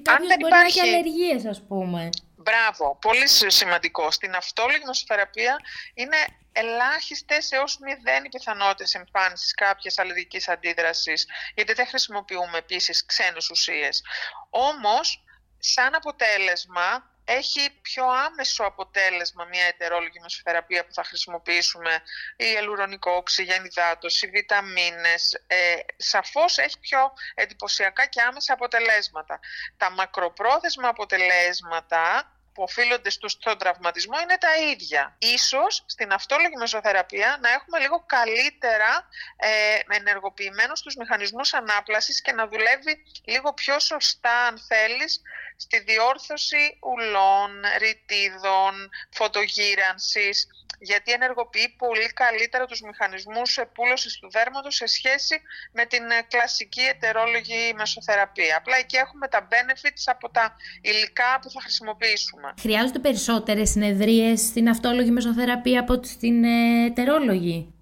αν 0.04 0.26
δεν 0.26 0.36
μπορεί 0.40 0.52
να 0.52 0.60
έχει 0.60 0.80
αλλεργίες, 0.80 1.44
ας 1.44 1.62
πούμε. 1.68 2.08
Μπράβο, 2.42 2.98
πολύ 3.00 3.28
σημαντικό. 3.28 4.10
Στην 4.10 4.34
αυτόλογη 4.34 4.84
νοσοθεραπεία 4.84 5.56
είναι 5.94 6.16
ελάχιστες 6.52 7.52
έως 7.52 7.78
μηδέν 7.78 8.24
οι 8.24 8.28
πιθανότητες 8.28 8.94
εμφάνισης 8.94 9.54
κάποιες 9.54 9.98
αλλεργικής 9.98 10.48
αντίδρασης, 10.48 11.26
γιατί 11.54 11.72
δεν 11.72 11.86
χρησιμοποιούμε 11.86 12.58
επίσης 12.58 13.06
ξένες 13.06 13.50
ουσίες. 13.50 14.02
Όμως, 14.50 15.24
σαν 15.58 15.94
αποτέλεσμα, 15.94 17.10
έχει 17.38 17.80
πιο 17.82 18.04
άμεσο 18.06 18.64
αποτέλεσμα 18.64 19.44
μια 19.44 19.66
ετερόλογη 19.66 20.20
μεσοθεραπεία 20.22 20.84
που 20.84 20.94
θα 20.94 21.04
χρησιμοποιήσουμε 21.04 22.02
η 22.36 22.54
ελουρονικό 22.54 23.10
οξυγένη 23.10 23.68
υδάτωση, 23.70 24.26
οι 24.26 24.30
βιταμίνες. 24.30 25.42
Ε, 25.46 25.76
σαφώς 25.96 26.58
έχει 26.58 26.78
πιο 26.80 27.12
εντυπωσιακά 27.34 28.06
και 28.06 28.20
άμεσα 28.20 28.52
αποτελέσματα. 28.52 29.40
Τα 29.76 29.90
μακροπρόθεσμα 29.90 30.88
αποτελέσματα 30.88 32.32
που 32.54 32.62
οφείλονται 32.62 33.10
στον 33.10 33.58
τραυματισμό 33.58 34.20
είναι 34.20 34.38
τα 34.38 34.56
ίδια. 34.56 35.16
Ίσως 35.18 35.84
στην 35.86 36.12
αυτόλογη 36.12 36.56
μεσοθεραπεία 36.58 37.38
να 37.40 37.50
έχουμε 37.50 37.78
λίγο 37.78 38.04
καλύτερα 38.06 39.08
ε, 39.36 39.96
ενεργοποιημένους 39.96 40.80
τους 40.80 40.96
μηχανισμούς 40.96 41.54
ανάπλασης 41.54 42.20
και 42.20 42.32
να 42.32 42.46
δουλεύει 42.48 43.02
λίγο 43.24 43.52
πιο 43.52 43.78
σωστά 43.78 44.46
αν 44.46 44.58
θέλεις 44.58 45.20
στη 45.64 45.78
διόρθωση 45.80 46.62
ουλών, 46.92 47.50
ρητίδων, 47.78 48.74
φωτογύρανσης, 49.10 50.36
γιατί 50.80 51.12
ενεργοποιεί 51.12 51.68
πολύ 51.68 52.08
καλύτερα 52.22 52.64
τους 52.66 52.80
μηχανισμούς 52.80 53.56
επούλωσης 53.56 54.18
του 54.18 54.30
δέρματος 54.30 54.74
σε 54.74 54.86
σχέση 54.86 55.40
με 55.72 55.84
την 55.84 56.10
ε, 56.10 56.22
κλασική 56.28 56.80
ετερόλογη 56.80 57.72
μεσοθεραπεία. 57.76 58.56
Απλά 58.56 58.76
εκεί 58.76 58.96
έχουμε 58.96 59.28
τα 59.28 59.48
benefits 59.50 60.04
από 60.06 60.30
τα 60.30 60.56
υλικά 60.80 61.38
που 61.42 61.50
θα 61.50 61.60
χρησιμοποιήσουμε. 61.60 62.54
Χρειάζονται 62.60 62.98
περισσότερες 62.98 63.70
συνεδρίες 63.70 64.40
στην 64.40 64.68
αυτόλογη 64.68 65.10
μεσοθεραπεία 65.10 65.80
από 65.80 66.00
στην 66.04 66.44
ε, 66.44 66.84
ετερόλογη; 66.86 67.74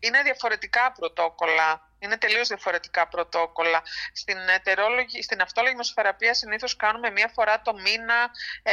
Είναι 0.00 0.22
διαφορετικά 0.22 0.92
πρωτόκολλα. 0.98 1.91
Είναι 2.02 2.16
τελείως 2.16 2.48
διαφορετικά 2.48 3.08
πρωτόκολλα. 3.08 3.82
Στην, 4.12 4.36
ετερόλογη, 4.56 5.22
στην 5.22 5.40
αυτόλογη 5.40 5.74
μεσοθεραπεία 5.74 6.34
συνήθως 6.34 6.76
κάνουμε 6.76 7.10
μία 7.10 7.30
φορά 7.34 7.62
το 7.62 7.74
μήνα 7.74 8.30
ε, 8.62 8.72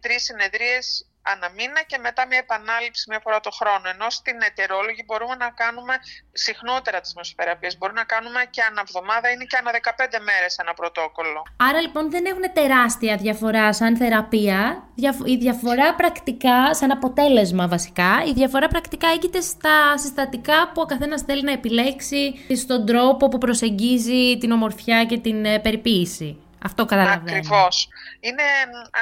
τρεις 0.00 0.22
συνεδρίες 0.22 1.06
αναμήνα 1.32 1.80
και 1.90 1.98
μετά 2.06 2.22
μια 2.30 2.40
επανάληψη 2.46 3.04
μια 3.10 3.20
φορά 3.24 3.40
το 3.40 3.50
χρόνο. 3.58 3.86
Ενώ 3.94 4.06
στην 4.18 4.36
ετερόλογη 4.50 5.02
μπορούμε 5.06 5.34
να 5.44 5.48
κάνουμε 5.62 5.94
συχνότερα 6.32 7.00
τις 7.00 7.14
μεσοθεραπείες. 7.14 7.78
Μπορούμε 7.78 8.00
να 8.04 8.06
κάνουμε 8.14 8.40
και 8.54 8.62
ανά 8.68 8.80
εβδομάδα 8.86 9.26
ή 9.32 9.36
και 9.50 9.56
ανά 9.60 9.70
15 9.70 10.18
μέρες 10.28 10.52
ένα 10.62 10.74
πρωτόκολλο. 10.74 11.40
Άρα 11.68 11.80
λοιπόν 11.80 12.10
δεν 12.10 12.24
έχουν 12.24 12.44
τεράστια 12.52 13.16
διαφορά 13.16 13.72
σαν 13.72 13.96
θεραπεία. 13.96 14.60
Η 15.24 15.36
διαφορά 15.36 15.94
πρακτικά, 15.94 16.74
σαν 16.74 16.90
αποτέλεσμα 16.90 17.68
βασικά, 17.68 18.10
η 18.26 18.32
διαφορά 18.32 18.68
πρακτικά 18.68 19.08
έγκυται 19.08 19.40
στα 19.40 19.98
συστατικά 19.98 20.70
που 20.72 20.80
ο 20.80 20.84
καθένας 20.84 21.22
θέλει 21.22 21.42
να 21.42 21.52
επιλέξει 21.52 22.34
στον 22.56 22.86
τρόπο 22.86 23.28
που 23.28 23.38
προσεγγίζει 23.38 24.38
την 24.38 24.50
ομορφιά 24.50 25.04
και 25.04 25.18
την 25.18 25.44
ε, 25.44 25.58
περιποίηση. 25.58 26.36
Αυτό 26.64 26.84
καταλαβαίνω. 26.84 27.36
Ακριβώς. 27.36 27.88
Είναι 28.20 28.42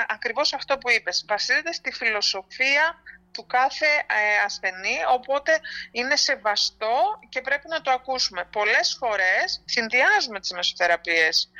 ακριβώς 0.09 0.53
αυτό 0.53 0.79
που 0.79 0.91
είπες. 0.91 1.25
Βασίζεται 1.29 1.73
στη 1.73 1.93
φιλοσοφία 1.93 2.95
του 3.33 3.47
κάθε 3.47 3.87
ε, 3.87 4.45
ασθενή, 4.45 4.97
οπότε 5.13 5.61
είναι 5.91 6.17
σεβαστό 6.17 6.97
και 7.29 7.41
πρέπει 7.41 7.69
να 7.69 7.81
το 7.81 7.91
ακούσουμε. 7.91 8.45
Πολλές 8.53 8.97
φορές 8.99 9.63
συνδυάζουμε 9.65 10.41
τις 10.41 10.53
μεσοθεραπείες. 10.53 11.51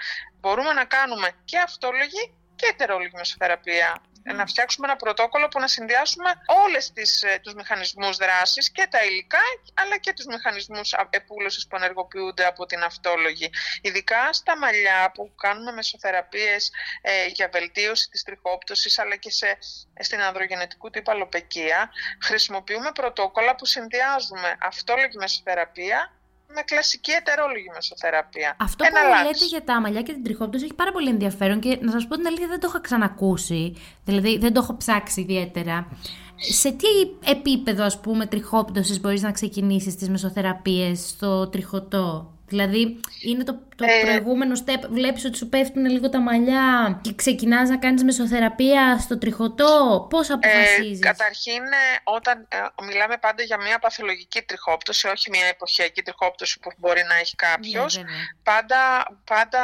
Μπορούμε 0.41 0.73
να 0.73 0.85
κάνουμε 0.85 1.31
και 1.45 1.59
αυτόλογη 1.59 2.35
και 2.57 2.67
ετερόλογη 2.67 3.13
μεσοθεραπεία 3.15 4.03
να 4.23 4.47
φτιάξουμε 4.47 4.87
ένα 4.87 4.97
πρωτόκολλο 4.97 5.49
που 5.49 5.61
να 5.61 5.67
συνδυάσουμε 5.67 6.31
όλες 6.65 6.93
τις, 6.93 7.23
ε, 7.23 7.39
τους 7.43 7.55
μηχανισμούς 7.55 8.17
δράσης 8.17 8.71
και 8.71 8.87
τα 8.91 9.05
υλικά 9.05 9.39
αλλά 9.75 9.97
και 9.97 10.13
τους 10.13 10.25
μηχανισμούς 10.25 10.93
επούλωσης 11.11 11.67
που 11.67 11.77
ενεργοποιούνται 11.77 12.47
από 12.47 12.67
την 12.67 12.83
αυτόλογη. 12.83 13.51
Ειδικά 13.83 14.33
στα 14.33 14.59
μαλλιά 14.59 15.11
που 15.15 15.35
κάνουμε 15.35 15.73
μεσοθεραπείες 15.73 16.71
ε, 17.03 17.27
για 17.27 17.49
βελτίωση 17.53 18.09
της 18.09 18.23
τριχόπτωσης 18.23 18.99
αλλά 18.99 19.17
και 19.17 19.31
σε, 19.31 19.59
στην 20.01 20.23
ανδρογενετικού 20.23 20.91
τύπου 20.91 21.11
αλοπεκία 21.11 21.91
χρησιμοποιούμε 22.23 22.93
πρωτόκολλα 22.93 23.55
που 23.55 23.67
συνδυάζουμε 23.67 24.57
αυτόλογη 24.61 25.17
μεσοθεραπεία 25.17 26.20
με 26.55 26.63
κλασική 26.63 27.11
ετερόλογη 27.11 27.71
μεσοθεραπεία. 27.75 28.57
Αυτό 28.59 28.85
Ένα 28.85 29.01
που 29.01 29.27
λέτε 29.27 29.45
για 29.45 29.63
τα 29.65 29.81
μαλλιά 29.81 30.03
και 30.03 30.13
την 30.13 30.25
τριχόπτωση 30.25 30.65
έχει 30.65 30.75
πάρα 30.75 30.93
πολύ 30.93 31.09
ενδιαφέρον 31.09 31.61
και 31.61 31.79
να 31.81 31.91
σας 31.91 32.07
πω 32.07 32.17
την 32.17 32.27
αλήθεια 32.27 32.49
δεν 32.49 32.61
το 32.61 32.67
είχα 32.69 32.81
ξανακούσει. 32.81 33.77
Δηλαδή 34.05 34.39
δεν 34.39 34.53
το 34.53 34.61
έχω 34.63 34.77
ψάξει 34.77 35.21
ιδιαίτερα. 35.21 35.89
Σε 36.37 36.73
τι 36.73 36.87
επίπεδο 37.25 37.85
ας 37.85 38.01
πούμε 38.01 38.27
τριχόπτωσης 38.27 39.01
μπορείς 39.01 39.23
να 39.23 39.33
ξεκινήσεις 39.33 39.97
τις 39.97 40.09
μεσοθεραπείες 40.09 41.09
στο 41.09 41.49
τριχωτό; 41.49 42.33
Δηλαδή 42.47 43.01
είναι 43.27 43.45
το 43.45 43.59
το 43.81 43.93
ε, 43.93 44.03
προηγούμενο 44.03 44.63
step 44.65 44.81
βλέπεις 44.91 45.25
ότι 45.25 45.37
σου 45.37 45.49
πέφτουν 45.49 45.85
λίγο 45.85 46.09
τα 46.11 46.21
μαλλιά 46.21 46.99
και 47.03 47.15
ξεκινάς 47.15 47.69
να 47.69 47.79
κάνεις 47.79 48.05
μεσοθεραπεία 48.05 48.99
στο 48.99 49.19
τριχωτό. 49.19 50.07
Πώς 50.11 50.29
ε, 50.29 50.33
αποφασίζεις; 50.33 51.01
Ε, 51.01 51.07
καταρχήν, 51.07 51.63
όταν 52.05 52.47
ε, 52.49 52.57
μιλάμε 52.83 53.17
πάντα 53.17 53.43
για 53.43 53.59
μια 53.61 53.79
παθολογική 53.79 54.43
τριχόπτωση, 54.43 55.09
όχι 55.09 55.31
μια 55.31 55.47
εποχιακή 55.47 56.03
τριχόπτωση 56.03 56.59
που 56.59 56.71
μπορεί 56.77 57.03
να 57.09 57.15
έχει 57.15 57.35
κάποιος, 57.37 57.97
ναι, 57.97 58.05
πάντα, 58.43 58.81
πάντα 59.25 59.63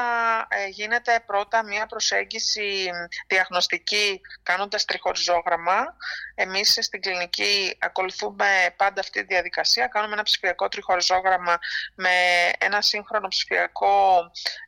ε, 0.49 0.69
γίνεται 0.69 1.23
πρώτα 1.27 1.65
μια 1.65 1.87
προσέγγιση 1.87 2.91
διαγνωστική 3.27 4.21
κάνοντας 4.43 4.85
τριχοριζόγραμμα. 4.85 5.97
Εμείς 6.35 6.79
στην 6.81 7.01
κλινική 7.01 7.77
ακολουθούμε 7.79 8.47
πάντα 8.77 9.01
αυτή 9.01 9.21
τη 9.21 9.27
διαδικασία. 9.27 9.87
Κάνουμε 9.87 10.13
ένα 10.13 10.23
ψηφιακό 10.23 10.69
τριχοριζόγραμμα 10.69 11.59
με 11.95 12.11
ένα 12.59 12.83
σύγχρονο 12.83 13.29
ψηφιακό 13.29 14.06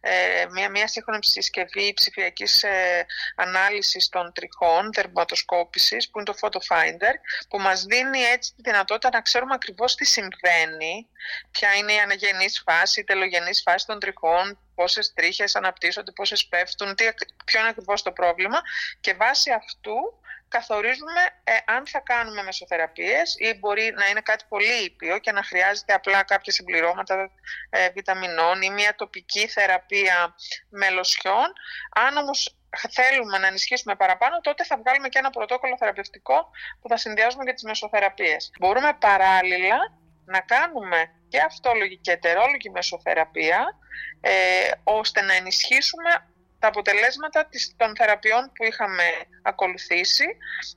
ε, 0.00 0.46
μια, 0.52 0.68
μια 0.70 0.88
σύγχρονη 0.88 1.24
συσκευή 1.24 1.92
ψηφιακής 1.94 2.62
ε, 2.62 3.06
ανάλυσης 3.36 4.08
των 4.08 4.32
τριχών, 4.32 4.92
δερματοσκόπησης, 4.92 6.10
που 6.10 6.18
είναι 6.18 6.32
το 6.32 6.38
Photo 6.40 6.74
Finder, 6.74 7.14
που 7.48 7.58
μας 7.58 7.84
δίνει 7.84 8.20
έτσι 8.20 8.54
τη 8.54 8.62
δυνατότητα 8.62 9.08
να 9.12 9.20
ξέρουμε 9.20 9.54
ακριβώς 9.54 9.94
τι 9.94 10.04
συμβαίνει, 10.04 11.08
ποια 11.50 11.74
είναι 11.74 11.92
η 11.92 11.98
αναγενής 11.98 12.62
φάση, 12.66 13.00
η 13.00 13.04
τελογενής 13.04 13.62
φάση 13.62 13.86
των 13.86 13.98
τριχών, 13.98 14.58
πόσες 14.74 15.12
τρίχες 15.12 15.56
αναπτύσσονται, 15.56 16.12
πόσες 16.12 16.46
πέφτουν, 16.46 16.94
τι, 16.94 17.04
ποιο 17.44 17.60
είναι 17.60 17.68
ακριβώς 17.68 18.02
το 18.02 18.12
πρόβλημα. 18.12 18.60
Και 19.00 19.14
βάσει 19.14 19.50
αυτού 19.50 19.96
καθορίζουμε 20.48 21.20
ε, 21.44 21.52
αν 21.64 21.86
θα 21.86 22.00
κάνουμε 22.00 22.42
μεσοθεραπείες 22.42 23.34
ή 23.38 23.58
μπορεί 23.58 23.94
να 23.96 24.06
είναι 24.06 24.20
κάτι 24.20 24.44
πολύ 24.48 24.84
ήπιο 24.84 25.18
και 25.18 25.32
να 25.32 25.42
χρειάζεται 25.42 25.92
απλά 25.92 26.22
κάποια 26.22 26.52
συμπληρώματα 26.52 27.30
ε, 27.70 27.90
βιταμινών 27.90 28.62
ή 28.62 28.70
μια 28.70 28.94
τοπική 28.94 29.46
θεραπεία 29.46 30.34
με 30.68 30.90
λοσιών. 30.90 31.52
Αν 31.94 32.16
όμως 32.16 32.56
θέλουμε 32.90 33.38
να 33.38 33.46
ενισχύσουμε 33.46 33.94
παραπάνω, 33.96 34.40
τότε 34.40 34.64
θα 34.64 34.76
βγάλουμε 34.76 35.08
και 35.08 35.18
ένα 35.18 35.30
πρωτόκολλο 35.30 35.76
θεραπευτικό 35.78 36.50
που 36.80 36.88
θα 36.88 36.96
συνδυάζουμε 36.96 37.44
και 37.44 37.52
τις 37.52 37.62
μεσοθεραπείες. 37.62 38.50
Μπορούμε 38.58 38.96
παράλληλα 39.00 39.78
να 40.24 40.40
κάνουμε 40.40 41.12
και 41.28 41.40
αυτόλογη 41.40 41.96
και 41.96 42.10
ετερόλογη 42.10 42.70
μεσοθεραπεία, 42.72 43.78
ε, 44.20 44.70
ώστε 44.84 45.20
να 45.20 45.34
ενισχύσουμε 45.34 46.10
τα 46.58 46.68
αποτελέσματα 46.68 47.48
των 47.76 47.96
θεραπείων 47.96 48.52
που 48.54 48.64
είχαμε 48.64 49.02
ακολουθήσει, 49.42 50.26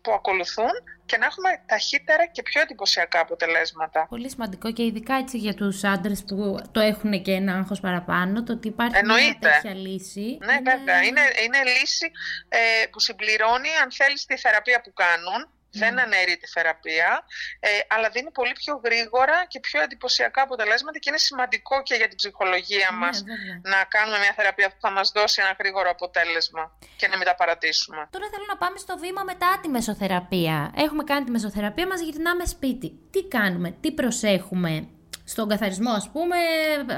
που 0.02 0.12
ακολουθούν 0.13 0.72
και 1.06 1.17
να 1.17 1.26
έχουμε 1.26 1.62
ταχύτερα 1.65 2.26
και 2.26 2.41
πιο 2.44 2.62
εντυπωσιακά 2.62 3.20
αποτελέσματα. 3.20 4.08
Πολύ 4.10 4.30
σημαντικό 4.30 4.72
και 4.72 4.84
ειδικά 4.84 5.15
έτσι 5.15 5.38
για 5.38 5.54
τους 5.54 5.84
άντρες 5.84 6.24
που 6.28 6.60
το 6.72 6.80
έχουν 6.80 7.22
και 7.22 7.32
ένα 7.32 7.54
άγχος 7.54 7.80
παραπάνω, 7.80 8.44
το 8.44 8.54
ότι 8.54 8.67
υπάρχει 8.67 8.98
Εννοείται. 8.98 9.38
μια 9.41 9.52
τέτοια 9.52 9.74
λύση. 9.74 10.38
Ναι, 10.46 10.54
είναι... 10.54 10.62
βέβαια. 10.72 11.04
Είναι, 11.04 11.22
είναι 11.46 11.60
λύση 11.80 12.12
ε, 12.50 12.86
που 12.91 13.00
συμπληρώνει, 13.00 13.70
αν 13.84 13.91
θέλεις, 13.91 14.26
τη 14.26 14.38
θεραπεία 14.38 14.82
που 14.82 14.94
κάνουν 14.94 15.50
δεν 15.72 16.00
αναιρεί 16.00 16.38
τη 16.38 16.48
θεραπεία, 16.48 17.24
ε, 17.60 17.70
αλλά 17.88 18.10
δίνει 18.10 18.32
πολύ 18.32 18.52
πιο 18.52 18.82
γρήγορα 18.84 19.46
και 19.48 19.60
πιο 19.60 19.82
εντυπωσιακά 19.82 20.42
αποτελέσματα 20.42 20.98
και 21.00 21.10
είναι 21.10 21.18
σημαντικό 21.18 21.84
και 21.84 21.96
για 21.96 22.08
την 22.08 22.18
ψυχολογία 22.18 22.90
ναι, 22.92 22.98
μας 22.98 23.24
να 23.64 23.84
κάνουμε 23.84 24.18
μια 24.18 24.34
θεραπεία 24.36 24.68
που 24.70 24.80
θα 24.80 24.92
μας 24.92 25.12
δώσει 25.12 25.42
ένα 25.44 25.56
γρήγορο 25.60 25.90
αποτέλεσμα 25.90 26.78
και 26.96 27.08
να 27.08 27.18
μην 27.18 27.26
τα 27.26 27.36
παρατήσουμε. 27.36 28.08
Τώρα 28.12 28.28
θέλω 28.34 28.46
να 28.48 28.58
πάμε 28.58 28.78
στο 28.78 28.98
βήμα 28.98 29.24
μετά 29.24 29.60
τη 29.62 29.68
μεσοθεραπεία. 29.70 30.74
Έχουμε 30.76 31.04
κάνει 31.04 31.26
τη 31.26 31.32
μεσοθεραπεία, 31.32 31.88
μας 31.88 32.02
γυρνάμε 32.02 32.46
σπίτι. 32.46 32.90
Τι 33.12 33.24
κάνουμε, 33.24 33.72
τι 33.82 33.92
προσέχουμε, 33.92 34.88
στον 35.24 35.48
καθαρισμό, 35.48 35.92
ας 35.92 36.10
πούμε, 36.10 36.36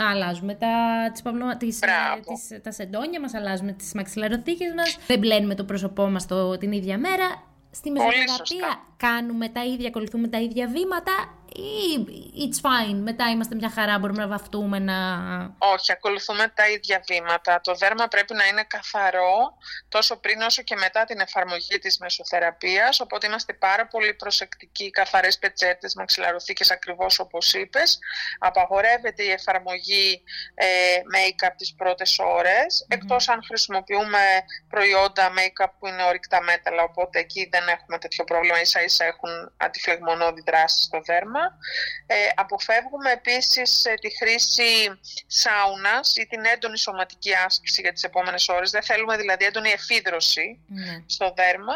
αλλάζουμε 0.09 0.53
τα, 0.55 0.69
τις, 1.11 1.21
παυλο... 1.21 1.57
τις, 1.57 1.81
ε, 1.81 1.87
τις, 2.27 2.61
τα 2.61 2.71
σεντόνια 2.71 3.19
μας, 3.19 3.33
αλλάζουμε 3.33 3.71
τις 3.71 3.93
μαξιλαροθήκες 3.93 4.73
μας, 4.75 4.97
δεν 5.07 5.19
μπλένουμε 5.19 5.55
το 5.55 5.63
πρόσωπό 5.63 6.07
μας 6.07 6.27
το, 6.27 6.57
την 6.57 6.71
ίδια 6.71 6.97
μέρα. 6.97 7.52
Στη 7.75 7.91
μεσοθεραπεία 7.91 8.81
κάνουμε 9.07 9.49
τα 9.49 9.63
ίδια, 9.63 9.87
ακολουθούμε 9.87 10.27
τα 10.27 10.39
ίδια 10.39 10.67
βήματα 10.67 11.43
ή 11.55 12.45
it's 12.45 12.59
fine, 12.65 12.99
μετά 13.03 13.29
είμαστε 13.29 13.55
μια 13.55 13.69
χαρά, 13.69 13.99
μπορούμε 13.99 14.21
να 14.21 14.27
βαφτούμε, 14.27 14.79
να... 14.79 14.97
Όχι, 15.57 15.91
ακολουθούμε 15.91 16.51
τα 16.55 16.69
ίδια 16.69 17.03
βήματα. 17.07 17.61
Το 17.61 17.73
δέρμα 17.73 18.07
πρέπει 18.07 18.33
να 18.33 18.45
είναι 18.47 18.63
καθαρό 18.67 19.57
τόσο 19.89 20.19
πριν 20.19 20.41
όσο 20.41 20.61
και 20.61 20.75
μετά 20.75 21.03
την 21.03 21.19
εφαρμογή 21.19 21.77
της 21.79 21.97
μεσοθεραπείας, 21.97 22.99
οπότε 22.99 23.27
είμαστε 23.27 23.53
πάρα 23.53 23.87
πολύ 23.87 24.13
προσεκτικοί, 24.13 24.89
καθαρές 24.89 25.37
πετσέτες, 25.39 25.95
μαξιλαροθήκες 25.95 26.71
ακριβώς 26.71 27.19
όπως 27.19 27.53
είπες. 27.53 27.99
Απαγορεύεται 28.39 29.23
η 29.23 29.29
εφαρμογή 29.29 30.23
ε, 30.53 30.65
make-up 31.13 31.53
τις 31.57 31.73
πρώτες 31.73 32.19
ώρες, 32.19 32.85
εκτός 32.87 33.29
αν 33.29 33.43
χρησιμοποιούμε 33.47 34.19
προϊόντα 34.69 35.31
make-up 35.37 35.71
που 35.79 35.87
είναι 35.87 36.03
ορυκτά 36.03 36.41
μέταλλα, 36.41 36.83
οπότε 36.83 37.19
εκεί 37.19 37.47
δεν 37.51 37.67
έχουμε 37.67 37.97
τέτοιο 37.97 38.23
πρόβλημα, 38.23 38.61
ίσα 38.61 38.81
ίσα 38.93 39.05
έχουν 39.05 39.51
αντιφλεγμονώδη 39.57 40.41
δράση 40.45 40.83
στο 40.83 41.01
δέρμα. 41.05 41.43
Ε, 42.05 42.15
αποφεύγουμε 42.35 43.11
επίσης 43.11 43.85
ε, 43.85 43.93
τη 43.93 44.09
χρήση 44.17 44.71
σάουνας 45.27 46.15
ή 46.17 46.27
την 46.27 46.45
έντονη 46.45 46.77
σωματική 46.77 47.33
άσκηση 47.45 47.81
για 47.81 47.93
τις 47.93 48.03
επόμενες 48.03 48.47
ώρες. 48.47 48.71
Δεν 48.71 48.83
θέλουμε 48.83 49.17
δηλαδή 49.17 49.45
έντονη 49.45 49.69
εφίδρωση 49.69 50.59
ναι. 50.67 51.03
στο 51.05 51.33
δέρμα. 51.35 51.73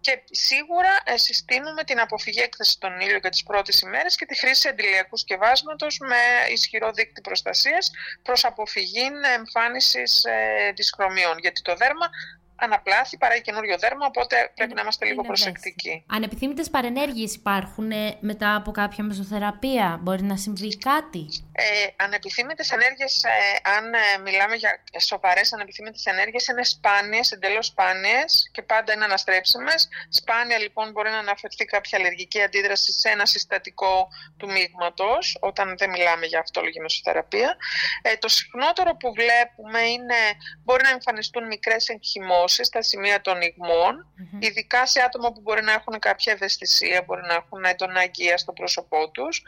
Και 0.00 0.22
σίγουρα 0.30 0.92
ε, 1.04 1.16
συστήνουμε 1.16 1.82
την 1.84 2.00
αποφυγή 2.00 2.40
έκθεση 2.40 2.78
των 2.80 3.00
ήλιο 3.00 3.18
για 3.18 3.30
τις 3.30 3.42
πρώτες 3.42 3.80
ημέρες 3.80 4.16
και 4.16 4.26
τη 4.26 4.38
χρήση 4.38 4.68
αντιλιακού 4.68 5.16
σκευάσματος 5.16 5.98
με 5.98 6.22
ισχυρό 6.52 6.92
δίκτυο 6.92 7.22
προστασίας 7.22 7.90
προς 8.22 8.44
αποφυγή 8.44 9.06
εμφάνισης 9.36 10.24
ε, 10.24 10.72
δυσχρωμιών. 10.76 11.38
Γιατί 11.38 11.62
το 11.62 11.74
δέρμα 11.74 12.10
αναπλάθει, 12.56 13.16
παράγει 13.16 13.42
καινούριο 13.42 13.78
δέρμα, 13.78 14.06
οπότε 14.06 14.52
πρέπει 14.54 14.74
να 14.74 14.80
είμαστε 14.80 15.04
λίγο 15.06 15.22
προσεκτικοί. 15.22 16.04
Ανεπιθύμητες 16.06 16.70
παρενέργειες 16.70 17.34
υπάρχουν 17.34 17.90
ε, 17.90 18.16
μετά 18.20 18.54
από 18.54 18.70
κάποια 18.70 19.04
μεσοθεραπεία, 19.04 19.98
μπορεί 20.02 20.22
να 20.22 20.36
συμβεί 20.36 20.78
κάτι; 20.78 21.26
Ε, 21.58 21.86
ανεπιθύμητες 21.96 22.70
ενέργειες, 22.70 23.24
ε, 23.24 23.30
αν 23.76 23.94
ε, 23.94 23.98
μιλάμε 24.24 24.54
για 24.54 24.82
σοβαρές 24.98 25.52
ανεπιθύμητες 25.52 26.04
ενέργειες, 26.04 26.46
είναι 26.46 26.64
σπάνιες, 26.64 27.30
εντελώς 27.32 27.66
σπάνιες 27.66 28.50
και 28.52 28.62
πάντα 28.62 28.92
είναι 28.92 29.04
αναστρέψιμες. 29.04 29.88
Σπάνια 30.08 30.58
λοιπόν 30.58 30.90
μπορεί 30.90 31.10
να 31.10 31.18
αναφερθεί 31.18 31.64
κάποια 31.64 31.98
αλλεργική 31.98 32.42
αντίδραση 32.42 32.92
σε 32.92 33.08
ένα 33.08 33.26
συστατικό 33.26 34.08
του 34.36 34.50
μείγματος, 34.52 35.38
όταν 35.40 35.74
δεν 35.78 35.90
μιλάμε 35.90 36.26
για 36.26 36.38
αυτόλογη 36.38 36.80
μεσοθεραπεία. 36.80 37.56
Ε, 38.02 38.16
το 38.16 38.28
συχνότερο 38.28 38.96
που 38.96 39.12
βλέπουμε 39.12 39.80
είναι 39.80 40.20
μπορεί 40.64 40.82
να 40.82 40.90
εμφανιστούν 40.90 41.46
μικρές 41.46 41.88
εγχυμώσει 41.88 42.64
στα 42.64 42.82
σημεία 42.82 43.20
των 43.20 43.40
υγμων 43.40 44.06
ειδικά 44.38 44.86
σε 44.86 45.00
άτομα 45.00 45.32
που 45.32 45.40
μπορεί 45.40 45.62
να 45.62 45.72
έχουν 45.72 45.98
κάποια 45.98 46.32
ευαισθησία, 46.32 47.02
μπορεί 47.06 47.20
να 47.20 47.34
έχουν 47.34 47.64
έντονα 47.64 48.00
αγγεία 48.00 48.38
στο 48.38 48.52
πρόσωπό 48.52 49.10
τους. 49.10 49.42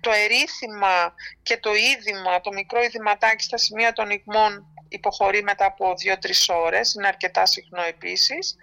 Το 0.00 0.10
ερήθημα 0.10 1.14
και 1.42 1.53
το 1.56 1.70
είδημα, 1.74 2.40
το 2.40 2.52
μικρό 2.52 2.82
ειδηματάκι 2.82 3.44
στα 3.44 3.56
σημεία 3.56 3.92
των 3.92 4.10
υγμών 4.10 4.66
υποχωρεί 4.88 5.42
μετά 5.42 5.64
από 5.64 5.84
2-3 5.90 6.54
ώρες, 6.64 6.94
είναι 6.94 7.06
αρκετά 7.06 7.46
συχνό 7.46 7.82
επίσης. 7.82 8.56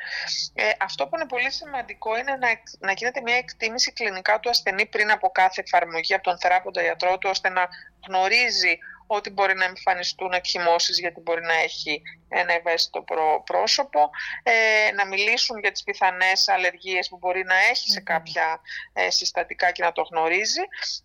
Ε, 0.54 0.64
αυτό 0.80 1.08
που 1.08 1.16
είναι 1.16 1.28
πολύ 1.28 1.52
σημαντικό 1.52 2.18
είναι 2.18 2.32
να, 2.32 2.48
να 2.80 2.92
γίνεται 2.92 3.22
μια 3.22 3.36
εκτίμηση 3.36 3.92
κλινικά 3.92 4.40
του 4.40 4.50
ασθενή 4.50 4.86
πριν 4.86 5.12
από 5.12 5.30
κάθε 5.30 5.64
εφαρμογή 5.66 6.14
από 6.14 6.24
τον 6.24 6.40
θεράποντα 6.40 6.82
γιατρό 6.82 7.18
του, 7.18 7.30
ώστε 7.30 7.50
να 7.50 7.68
γνωρίζει 8.08 8.78
ότι 9.16 9.30
μπορεί 9.30 9.56
να 9.56 9.66
εμφανιστούν 9.66 10.32
εκχυμώσεις 10.32 11.00
γιατί 11.00 11.20
μπορεί 11.20 11.42
να 11.42 11.54
έχει 11.54 12.02
ένα 12.30 12.54
ευαίσθητο 12.54 13.06
πρόσωπο, 13.44 14.10
ε, 14.44 14.92
να 14.92 15.06
μιλήσουν 15.06 15.60
για 15.60 15.72
τις 15.72 15.84
πιθανές 15.84 16.48
αλλεργίες 16.48 17.10
που 17.10 17.18
μπορεί 17.18 17.44
να 17.44 17.56
έχει 17.56 17.90
σε 17.90 18.00
κάποια 18.02 18.62
ε, 18.94 19.10
συστατικά 19.10 19.72
και 19.72 19.84
να 19.84 19.92
το 19.92 20.02
γνωρίζει 20.12 20.62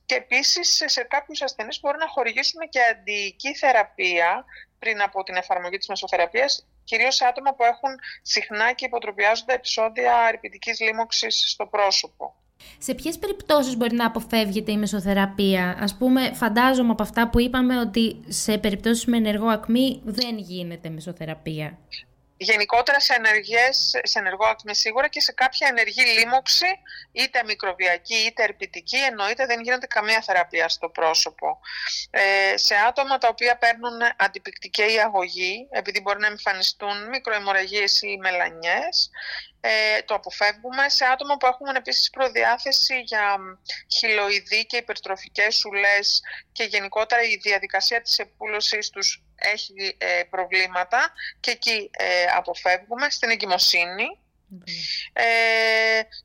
και 0.07 0.15
επίσης 0.15 0.83
σε 0.87 1.03
κάποιους 1.03 1.43
ασθενείς 1.43 1.81
μπορεί 1.81 1.99
να 1.99 2.09
χορηγήσουμε 2.09 2.67
και 2.67 2.81
αντιοική 2.91 3.55
θεραπεία 3.55 4.45
πριν 4.79 5.03
από 5.03 5.23
την 5.23 5.35
εφαρμογή 5.37 5.77
της 5.77 5.89
μεσοθεραπείας 5.89 6.67
κυρίως 6.85 7.15
σε 7.15 7.25
άτομα 7.25 7.55
που 7.55 7.65
έχουν 7.65 7.91
συχνά 8.23 8.73
και 8.73 8.85
υποτροπιάζονται 8.85 9.55
επεισόδια 9.55 10.17
αρπητικής 10.17 10.81
λίμωξης 10.81 11.51
στο 11.51 11.67
πρόσωπο. 11.67 12.35
Σε 12.79 12.95
ποιες 12.95 13.19
περιπτώσεις 13.19 13.77
μπορεί 13.77 13.95
να 13.95 14.07
αποφεύγεται 14.07 14.73
η 14.73 14.77
μεσοθεραπεία, 14.77 15.69
Α 15.69 15.97
πούμε, 15.99 16.33
φαντάζομαι 16.35 16.91
από 16.91 17.03
αυτά 17.03 17.29
που 17.31 17.41
είπαμε 17.41 17.81
ότι 17.81 18.25
σε 18.29 18.59
περιπτώσεις 18.59 19.05
με 19.05 19.17
ενεργό 19.17 19.47
ακμή 19.47 20.01
δεν 20.05 20.39
γίνεται 20.39 20.89
μεσοθεραπεία 20.89 21.79
γενικότερα 22.37 23.01
σε, 23.01 23.15
ενεργές, 23.15 24.01
σε 24.03 24.19
ενεργό 24.19 24.47
άκμη 24.47 24.75
σίγουρα 24.75 25.09
και 25.09 25.21
σε 25.21 25.33
κάποια 25.33 25.69
ενεργή 25.71 26.03
λίμωξη, 26.03 26.67
είτε 27.13 27.43
μικροβιακή 27.47 28.15
είτε 28.15 28.43
ερπητική, 28.43 28.97
εννοείται 28.97 29.47
δεν 29.47 29.63
γίνεται 29.63 29.87
καμία 29.87 30.21
θεραπεία 30.21 30.69
στο 30.69 30.89
πρόσωπο. 30.89 31.59
Ε, 32.11 32.57
σε 32.57 32.75
άτομα 32.75 33.19
τα 33.19 33.29
οποία 33.29 33.57
παίρνουν 33.57 33.99
αντιπικτική 34.17 34.83
αγωγή, 35.05 35.69
επειδή 35.71 36.01
μπορεί 36.01 36.19
να 36.21 36.27
εμφανιστούν 36.27 37.09
μικροαιμορραγίες 37.09 38.03
ή 38.03 38.19
μελανιές, 38.21 39.11
ε, 39.67 40.03
το 40.03 40.15
αποφεύγουμε. 40.15 40.89
Σε 40.89 41.05
άτομα 41.05 41.37
που 41.37 41.47
έχουν 41.47 41.77
επίσης 41.77 42.11
προδιάθεση 42.11 43.01
για 43.01 43.37
χιλοειδή 43.97 44.67
και 44.67 44.77
υπερτροφικές 44.77 45.57
σουλές 45.57 46.23
και 46.53 46.65
γενικότερα 46.65 47.23
η 47.23 47.37
διαδικασία 47.37 48.01
της 48.01 48.19
επούλωσης 48.19 48.91
τους 48.91 49.23
έχει 49.37 49.97
ε, 49.99 50.23
προβλήματα 50.31 51.13
και 51.41 51.51
εκεί 51.51 51.91
ε, 51.93 52.25
αποφεύγουμε 52.37 53.11
στην 53.11 53.31
εγκυμοσύνη 53.31 54.07
ε, 55.13 55.25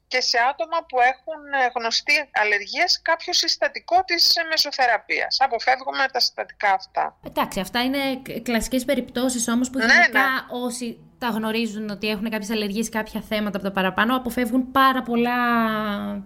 και 0.07 0.21
σε 0.21 0.37
άτομα 0.49 0.77
που 0.87 0.99
έχουν 0.99 1.41
γνωστή 1.75 2.29
αλλεργίες 2.31 3.01
κάποιο 3.01 3.33
συστατικό 3.33 4.03
της 4.03 4.35
μεσοθεραπείας. 4.49 5.37
Αποφεύγουμε 5.39 6.05
τα 6.11 6.19
συστατικά 6.19 6.73
αυτά. 6.73 7.17
Εντάξει, 7.25 7.59
αυτά 7.59 7.83
είναι 7.83 7.99
κλασικές 8.43 8.85
περιπτώσεις 8.85 9.47
όμως 9.47 9.69
που 9.69 9.77
ναι, 9.77 9.85
γενικά 9.85 10.19
ναι. 10.19 10.65
όσοι 10.65 10.99
τα 11.17 11.27
γνωρίζουν 11.27 11.89
ότι 11.89 12.09
έχουν 12.09 12.29
κάποιες 12.29 12.49
αλλεργίες, 12.49 12.89
κάποια 12.89 13.21
θέματα 13.21 13.57
από 13.57 13.65
τα 13.65 13.71
παραπάνω, 13.71 14.15
αποφεύγουν 14.15 14.71
πάρα 14.71 15.01
πολλά 15.01 15.39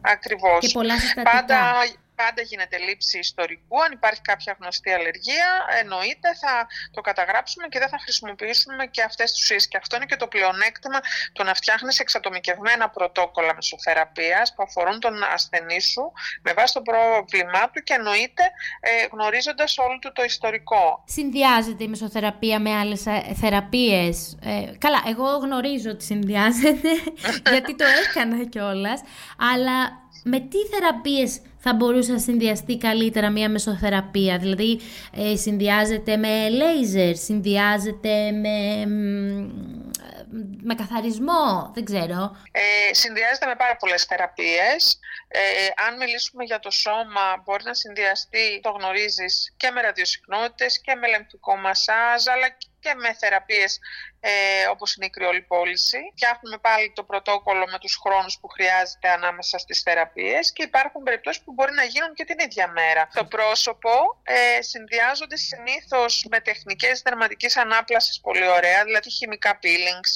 Ακριβώς. 0.02 0.60
και 0.60 0.70
πολλά 0.74 1.00
συστατικά. 1.00 1.32
Πάντα 1.32 1.84
πάντα 2.16 2.42
γίνεται 2.42 2.78
λήψη 2.78 3.18
ιστορικού. 3.20 3.84
Αν 3.84 3.92
υπάρχει 3.92 4.22
κάποια 4.22 4.58
γνωστή 4.60 4.92
αλλεργία, 4.92 5.50
εννοείται 5.82 6.30
θα 6.42 6.68
το 6.92 7.02
καταγράψουμε 7.02 7.68
και 7.68 7.80
δεν 7.80 7.90
θα 7.90 8.00
χρησιμοποιήσουμε 8.00 8.86
και 8.86 9.02
αυτές 9.02 9.32
τις 9.32 9.42
ουσίες. 9.42 9.68
Και 9.68 9.78
αυτό 9.78 9.96
είναι 9.96 10.06
και 10.06 10.16
το 10.16 10.28
πλεονέκτημα 10.28 11.00
το 11.34 11.44
να 11.44 11.54
φτιάχνεις 11.54 12.00
εξατομικευμένα 12.00 12.90
πρωτόκολλα 12.90 13.56
μεσοθεραπείας 13.56 14.54
που 14.54 14.64
αφορούν 14.64 15.00
τον 15.00 15.24
ασθενή 15.24 15.82
σου 15.82 16.12
με 16.42 16.54
βάση 16.54 16.74
το 16.74 16.82
πρόβλημά 16.82 17.70
του 17.72 17.84
και 17.84 17.94
εννοείται 17.94 18.44
ε, 18.80 18.90
γνωρίζοντας 19.12 19.78
όλο 19.78 20.00
του 20.00 20.12
το 20.14 20.24
ιστορικό. 20.24 21.04
Συνδυάζεται 21.08 21.84
η 21.84 21.88
μεσοθεραπεία 21.88 22.60
με 22.60 22.72
άλλες 22.76 23.06
ε, 23.06 23.34
θεραπείες; 23.42 24.38
Ε, 24.44 24.78
καλά, 24.78 25.04
εγώ 25.08 25.38
γνωρίζω 25.38 25.90
ότι 25.90 26.04
συνδυάζεται 26.04 26.90
γιατί 27.52 27.76
το 27.76 27.86
έκανα 28.04 28.46
κιόλας, 28.46 29.02
αλλά 29.54 30.04
με 30.24 30.40
τι 30.40 30.58
θεραπείες 30.72 31.42
θα 31.68 31.74
μπορούσε 31.74 32.12
να 32.12 32.20
συνδυαστεί 32.20 32.78
καλύτερα 32.78 33.30
μια 33.30 33.50
μεσοθεραπεία. 33.50 34.38
Δηλαδή, 34.38 34.82
ε, 35.12 35.36
συνδυάζεται 35.36 36.18
με 36.18 36.50
λέιζερ, 36.50 37.16
συνδυάζεται 37.16 38.32
με, 38.32 38.58
με 40.62 40.76
καθαρισμό, 40.76 41.72
δεν 41.74 41.86
ξέρω. 41.86 42.38
Ε, 42.52 42.94
συνδυάζεται 42.94 43.46
με 43.46 43.56
πάρα 43.56 43.76
πολλές 43.76 44.04
θεραπείες. 44.04 45.00
Ε, 45.28 45.40
αν 45.88 45.98
μιλήσουμε 45.98 46.44
για 46.44 46.60
το 46.60 46.72
σώμα, 46.72 47.26
μπορεί 47.44 47.64
να 47.64 47.74
συνδυαστεί, 47.74 48.60
το 48.64 48.70
γνωρίζεις, 48.70 49.54
και 49.58 49.70
με 49.72 49.82
ραδιοσυχνότητες 49.82 50.82
και 50.82 50.96
με 50.96 51.08
λεμφικό 51.08 51.56
μασάζ, 51.56 52.28
αλλά 52.34 52.48
και 52.80 52.94
με 53.02 53.14
θεραπείες 53.20 53.80
ε, 54.28 54.68
όπως 54.74 54.96
είναι 54.96 55.06
η 55.06 55.10
κρυολιπόληση. 55.10 56.00
Φτιάχνουμε 56.16 56.58
πάλι 56.58 56.92
το 56.96 57.04
πρωτόκολλο 57.04 57.66
με 57.72 57.78
τους 57.80 57.96
χρόνους 58.04 58.38
που 58.40 58.48
χρειάζεται 58.48 59.10
ανάμεσα 59.10 59.58
στις 59.58 59.82
θεραπείες 59.82 60.54
και 60.54 60.64
υπάρχουν 60.64 61.04
περιπτώσεις 61.04 61.42
που 61.44 61.52
μπορεί 61.54 61.74
να 61.74 61.84
γίνουν 61.84 62.14
και 62.14 62.26
την 62.26 62.40
ίδια 62.40 62.68
μέρα. 62.68 63.08
Το 63.14 63.26
πρόσωπο 63.26 63.94
ε, 64.24 64.62
συνδυάζονται 64.62 65.38
συνήθως 65.38 66.26
με 66.30 66.40
τεχνικές 66.40 67.02
δερματικής 67.02 67.58
ανάπλασης 67.58 68.20
πολύ 68.20 68.48
ωραία, 68.48 68.84
δηλαδή 68.84 69.10
χημικά 69.10 69.60
peelings, 69.62 70.12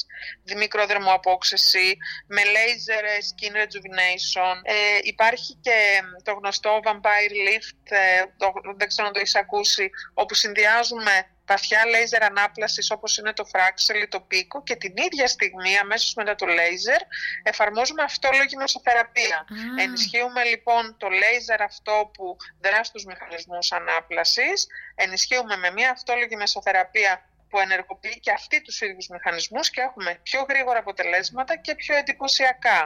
μικροδερμοαπόξεση, 0.56 1.96
με 2.26 2.42
laser 2.54 3.04
skin 3.28 3.54
rejuvenation. 3.60 4.54
Ε, 4.62 4.74
υπάρχει 5.02 5.54
και 5.60 5.78
το 6.22 6.32
γνωστό 6.32 6.80
vampire 6.84 7.34
lift, 7.46 7.82
ε, 7.88 8.22
το, 8.36 8.52
δεν 8.76 8.88
ξέρω 8.88 9.06
αν 9.06 9.12
το 9.12 9.20
έχεις 9.20 9.34
ακούσει, 9.34 9.90
όπου 10.14 10.34
συνδυάζουμε 10.34 11.26
βαθιά 11.50 11.86
λέιζερ 11.86 12.22
ανάπλασης 12.22 12.90
όπως 12.90 13.18
είναι 13.18 13.32
το 13.32 13.44
φράξελ 13.44 14.02
ή 14.02 14.08
το 14.08 14.20
πίκο 14.20 14.62
και 14.62 14.76
την 14.76 14.94
ίδια 14.96 15.26
στιγμή 15.26 15.78
αμέσως 15.78 16.14
μετά 16.14 16.34
το 16.34 16.46
λέιζερ 16.46 17.00
εφαρμόζουμε 17.42 18.02
αυτόλογη 18.02 18.56
μεσοθεραπεία. 18.56 19.38
Mm. 19.48 19.82
Ενισχύουμε 19.84 20.44
λοιπόν 20.44 20.96
το 20.96 21.08
λέιζερ 21.08 21.62
αυτό 21.62 22.10
που 22.14 22.36
δρά 22.60 22.84
στους 22.84 23.04
μηχανισμούς 23.04 23.72
ανάπλασης, 23.72 24.66
ενισχύουμε 24.94 25.56
με 25.56 25.70
μια 25.70 25.90
αυτόλογη 25.90 26.36
μεσοθεραπεία 26.36 27.29
που 27.50 27.58
ενεργοποιεί 27.58 28.20
και 28.20 28.32
αυτοί 28.32 28.62
τους 28.62 28.80
ίδιους 28.80 29.08
μηχανισμούς 29.08 29.70
και 29.70 29.80
έχουμε 29.80 30.18
πιο 30.22 30.40
γρήγορα 30.48 30.78
αποτελέσματα 30.78 31.56
και 31.56 31.74
πιο 31.74 31.96
εντυπωσιακά 31.96 32.78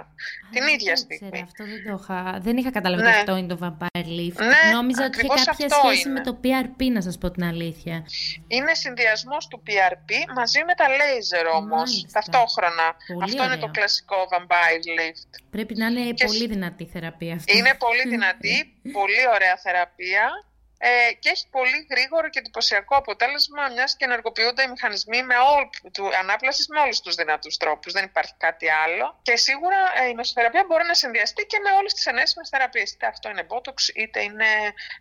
την 0.53 0.67
ίδια 0.75 0.97
στιγμή. 0.97 1.41
αυτό 1.43 1.65
δεν, 1.65 1.85
το 1.87 1.99
είχα... 2.03 2.39
δεν 2.41 2.57
είχα 2.57 2.71
καταλάβει 2.71 3.03
ναι. 3.03 3.09
ότι 3.09 3.19
αυτό 3.19 3.37
είναι 3.37 3.55
το 3.55 3.59
Vampire 3.63 4.09
Lift. 4.19 4.39
Ναι, 4.53 4.73
Νόμιζα 4.73 5.05
ότι 5.05 5.27
είχε 5.27 5.45
κάποια 5.45 5.69
σχέση 5.69 6.09
με 6.09 6.21
το 6.21 6.41
PRP, 6.45 6.81
να 6.93 7.01
σας 7.01 7.19
πω 7.19 7.31
την 7.31 7.45
αλήθεια. 7.45 8.07
Είναι 8.47 8.75
συνδυασμός 8.75 9.49
του 9.49 9.63
PRP 9.67 10.11
μαζί 10.35 10.61
με 10.65 10.75
τα 10.75 10.87
laser 11.01 11.47
όμως, 11.61 12.07
ταυτόχρονα. 12.13 12.87
αυτό 13.23 13.45
είναι 13.45 13.57
το 13.57 13.71
κλασικό 13.77 14.17
Vampire 14.33 14.85
Lift. 14.99 15.31
Πρέπει 15.51 15.75
να 15.77 15.87
είναι 15.87 16.15
πολύ 16.27 16.47
δυνατή 16.47 16.85
θεραπεία 16.93 17.35
αυτή. 17.35 17.59
Είναι 17.59 17.75
πολύ 17.79 18.09
δυνατή, 18.09 18.57
πολύ 18.99 19.23
ωραία 19.35 19.57
θεραπεία 19.57 20.25
ε, 20.89 21.13
και 21.21 21.29
έχει 21.35 21.47
πολύ 21.59 21.79
γρήγορο 21.93 22.27
και 22.33 22.39
εντυπωσιακό 22.43 22.95
αποτέλεσμα, 23.03 23.63
μιας 23.75 23.91
και 23.97 24.05
ενεργοποιούνται 24.09 24.63
οι 24.63 24.71
μηχανισμοί 24.75 25.21
με 25.31 25.37
όλη 25.55 25.69
του 25.97 26.05
ανάπλασης 26.23 26.67
με 26.73 26.79
όλους 26.85 26.99
τους 27.05 27.15
δυνατούς 27.15 27.55
τρόπους. 27.63 27.93
Δεν 27.97 28.05
υπάρχει 28.11 28.35
κάτι 28.47 28.67
άλλο. 28.85 29.07
Και 29.29 29.37
σίγουρα 29.47 29.79
ε, 30.01 30.09
η 30.13 30.15
μεσοθεραπεία 30.15 30.65
μπορεί 30.69 30.85
να 30.93 30.95
συνδυαστεί 31.03 31.43
και 31.51 31.59
με 31.65 31.71
όλες 31.79 31.93
τις 31.97 32.07
ενέσιμε 32.07 32.43
θεραπείες. 32.51 32.89
Είτε 32.93 33.07
αυτό 33.07 33.27
είναι 33.31 33.45
Botox, 33.51 33.79
είτε 34.03 34.19
είναι 34.29 34.51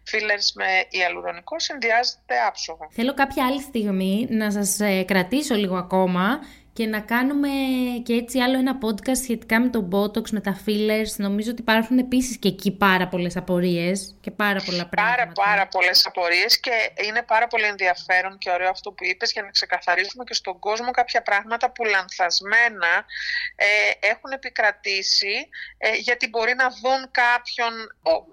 fillers 0.09 0.47
με 0.59 0.69
ιαλουρονικό, 0.89 1.59
συνδυάζεται 1.59 2.35
άψογα. 2.47 2.85
Θέλω 2.91 3.13
κάποια 3.13 3.45
άλλη 3.47 3.61
στιγμή 3.61 4.27
να 4.29 4.51
σας 4.51 4.79
ε, 4.79 5.03
κρατήσω 5.03 5.55
λίγο 5.55 5.75
ακόμα 5.85 6.25
και 6.73 6.85
να 6.85 6.99
κάνουμε 6.99 7.49
και 8.03 8.13
έτσι 8.13 8.39
άλλο 8.39 8.57
ένα 8.57 8.77
podcast 8.83 9.17
σχετικά 9.23 9.59
με 9.59 9.69
το 9.69 9.87
Botox, 9.91 10.29
με 10.29 10.39
τα 10.39 10.61
fillers. 10.65 11.13
Νομίζω 11.17 11.51
ότι 11.51 11.61
υπάρχουν 11.61 11.97
επίσης 11.97 12.37
και 12.37 12.47
εκεί 12.47 12.71
πάρα 12.71 13.07
πολλές 13.07 13.35
απορίες 13.35 14.15
και 14.21 14.31
πάρα 14.31 14.61
πολλά 14.65 14.87
πράγματα. 14.87 15.31
Πάρα 15.35 15.53
πάρα 15.53 15.67
πολλές 15.67 16.05
απορίες 16.05 16.59
και 16.59 16.75
είναι 17.07 17.21
πάρα 17.23 17.47
πολύ 17.47 17.65
ενδιαφέρον 17.65 18.37
και 18.37 18.49
ωραίο 18.51 18.69
αυτό 18.69 18.91
που 18.91 19.03
είπες 19.05 19.31
για 19.31 19.41
να 19.41 19.49
ξεκαθαρίσουμε 19.49 20.23
και 20.23 20.33
στον 20.33 20.59
κόσμο 20.59 20.91
κάποια 20.91 21.21
πράγματα 21.21 21.71
που 21.71 21.83
λανθασμένα 21.83 22.91
ε, 23.55 23.67
έχουν 24.11 24.31
επικρατήσει 24.31 25.35
ε, 25.77 25.91
γιατί 26.07 26.29
μπορεί 26.29 26.53
να 26.55 26.67
δουν 26.69 27.01
κάποιον 27.11 27.73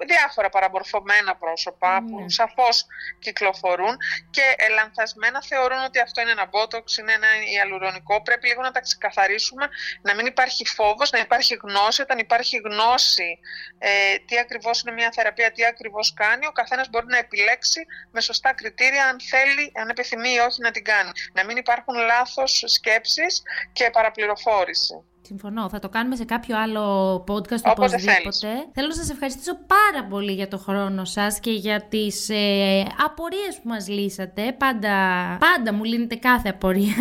διάφορα 0.07 0.49
παραμορφωμένα 0.49 1.37
πρόσωπα 1.37 2.05
που 2.09 2.21
ναι. 2.21 2.31
σαφώς 2.31 2.87
κυκλοφορούν 3.19 3.97
και 4.31 4.47
ε, 4.57 4.69
λανθασμένα 4.69 5.43
θεωρούν 5.43 5.81
ότι 5.89 5.99
αυτό 6.01 6.21
είναι 6.21 6.31
ένα 6.31 6.47
Botox, 6.55 6.85
είναι 6.99 7.13
ένα 7.13 7.29
ιαλουρονικό 7.57 8.23
πρέπει 8.31 8.49
λίγο 8.49 8.63
να 8.63 8.71
τα 8.71 8.81
ξεκαθαρίσουμε, 8.81 9.69
να 10.03 10.15
μην 10.15 10.27
υπάρχει 10.27 10.65
φόβος, 10.67 11.11
να 11.11 11.19
υπάρχει 11.19 11.55
γνώση. 11.63 12.01
Όταν 12.03 12.19
υπάρχει 12.19 12.57
γνώση 12.57 13.39
ε, 13.79 13.91
τι 14.27 14.39
ακριβώς 14.39 14.81
είναι 14.81 14.93
μια 14.93 15.11
θεραπεία, 15.13 15.53
τι 15.53 15.65
ακριβώς 15.65 16.15
κάνει, 16.15 16.47
ο 16.47 16.53
καθένας 16.53 16.89
μπορεί 16.91 17.07
να 17.07 17.19
επιλέξει 17.19 17.81
με 18.11 18.21
σωστά 18.21 18.55
κριτήρια 18.55 19.07
αν 19.07 19.17
θέλει, 19.31 19.73
αν 19.81 19.89
επιθυμεί 19.89 20.33
ή 20.33 20.39
όχι 20.39 20.61
να 20.61 20.71
την 20.71 20.85
κάνει. 20.85 21.11
Να 21.33 21.45
μην 21.45 21.57
υπάρχουν 21.57 21.95
λάθος 21.95 22.63
σκέψεις 22.67 23.43
και 23.73 23.91
παραπληροφόρηση. 23.91 25.05
Συμφωνώ. 25.31 25.69
Θα 25.69 25.79
το 25.79 25.89
κάνουμε 25.89 26.17
σε 26.17 26.25
κάποιο 26.25 26.59
άλλο 26.59 27.15
podcast 27.29 27.65
Όποτε 27.65 27.71
οπωσδήποτε. 27.71 28.49
Θέλω 28.75 28.89
να 28.89 28.95
σας 28.95 29.11
ευχαριστήσω 29.11 29.55
πάρα 29.67 30.07
πολύ 30.11 30.33
για 30.33 30.49
το 30.49 30.59
χρόνο 30.59 31.05
σας 31.05 31.41
και 31.41 31.51
για 31.51 31.83
τις 31.89 32.29
ε, 32.29 32.87
απορίες 33.05 33.55
που 33.63 33.69
μας 33.69 33.89
λύσατε. 33.89 34.53
Πάντα, 34.53 34.97
πάντα 35.41 35.73
μου 35.73 35.85
λύνετε 35.85 36.15
κάθε 36.15 36.49
απορία. 36.49 36.97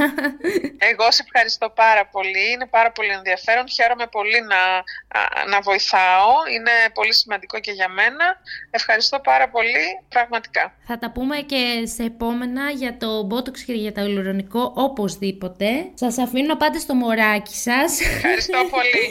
Εγώ 0.91 1.11
σε 1.11 1.23
ευχαριστώ 1.25 1.69
πάρα 1.69 2.05
πολύ. 2.05 2.51
Είναι 2.53 2.65
πάρα 2.65 2.91
πολύ 2.91 3.09
ενδιαφέρον. 3.09 3.69
Χαίρομαι 3.69 4.07
πολύ 4.07 4.39
να, 4.51 4.61
να 5.49 5.61
βοηθάω. 5.61 6.31
Είναι 6.55 6.71
πολύ 6.93 7.13
σημαντικό 7.13 7.59
και 7.59 7.71
για 7.71 7.89
μένα. 7.89 8.25
Ευχαριστώ 8.69 9.19
πάρα 9.19 9.49
πολύ, 9.49 9.85
πραγματικά. 10.09 10.73
Θα 10.87 10.97
τα 10.99 11.11
πούμε 11.11 11.37
και 11.37 11.81
σε 11.95 12.03
επόμενα 12.03 12.69
για 12.69 12.97
το 12.97 13.27
Botox 13.31 13.57
και 13.65 13.73
για 13.73 13.91
το 13.91 14.01
ηλουρονικό 14.01 14.73
οπωσδήποτε. 14.75 15.67
Σας 15.93 16.17
αφήνω 16.17 16.55
πάντα 16.55 16.79
στο 16.79 16.93
μωράκι 16.93 17.55
σας. 17.55 17.99
Ευχαριστώ 18.19 18.59
πολύ. 18.75 19.03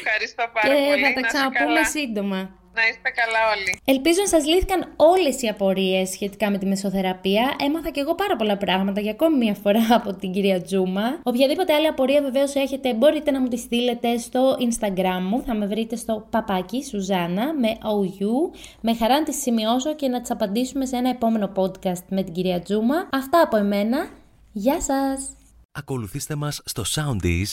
Ευχαριστώ 0.00 0.44
πάρα 0.56 0.74
και 0.74 0.80
πολύ. 0.88 1.02
Και 1.02 1.06
θα 1.06 1.20
τα 1.20 1.22
ξαναπούμε 1.28 1.82
σύντομα. 1.96 2.40
Να 2.78 2.86
είστε 2.86 3.10
καλά 3.20 3.40
όλοι. 3.54 3.80
Ελπίζω 3.84 4.20
να 4.20 4.26
σας 4.26 4.46
λύθηκαν 4.46 4.92
όλες 4.96 5.42
οι 5.42 5.48
απορίες 5.48 6.08
σχετικά 6.08 6.50
με 6.50 6.58
τη 6.58 6.66
μεσοθεραπεία. 6.66 7.56
Έμαθα 7.60 7.90
και 7.90 8.00
εγώ 8.00 8.14
πάρα 8.14 8.36
πολλά 8.36 8.56
πράγματα 8.56 9.00
για 9.00 9.10
ακόμη 9.10 9.36
μια 9.36 9.54
φορά 9.54 9.86
από 9.98 10.14
την 10.14 10.32
κυρία 10.32 10.62
Τζούμα. 10.62 11.20
Οποιαδήποτε 11.22 11.72
άλλη 11.74 11.86
απορία 11.86 12.22
βεβαίως 12.22 12.54
έχετε, 12.54 12.94
μπορείτε 12.94 13.30
να 13.30 13.40
μου 13.40 13.48
τη 13.48 13.56
στείλετε 13.56 14.18
στο 14.18 14.56
Instagram 14.68 15.20
μου. 15.22 15.42
Θα 15.46 15.54
με 15.54 15.66
βρείτε 15.66 15.96
στο 15.96 16.26
παπάκι 16.30 16.84
Σουζάνα 16.84 17.54
με 17.54 17.68
OU. 17.68 18.56
Με 18.80 18.94
χαρά 18.96 19.18
να 19.18 19.24
τη 19.24 19.32
σημειώσω 19.32 19.94
και 19.94 20.08
να 20.08 20.20
τις 20.20 20.30
απαντήσουμε 20.30 20.86
σε 20.86 20.96
ένα 20.96 21.08
επόμενο 21.08 21.52
podcast 21.56 22.04
με 22.08 22.22
την 22.22 22.32
κυρία 22.32 22.60
Τζούμα. 22.60 23.08
Αυτά 23.12 23.40
από 23.40 23.56
εμένα. 23.56 24.08
Γεια 24.52 24.80
σας! 24.80 25.36
Ακολουθήστε 25.72 26.34
μας 26.34 26.62
στο 26.64 26.82
Soundees 26.94 27.52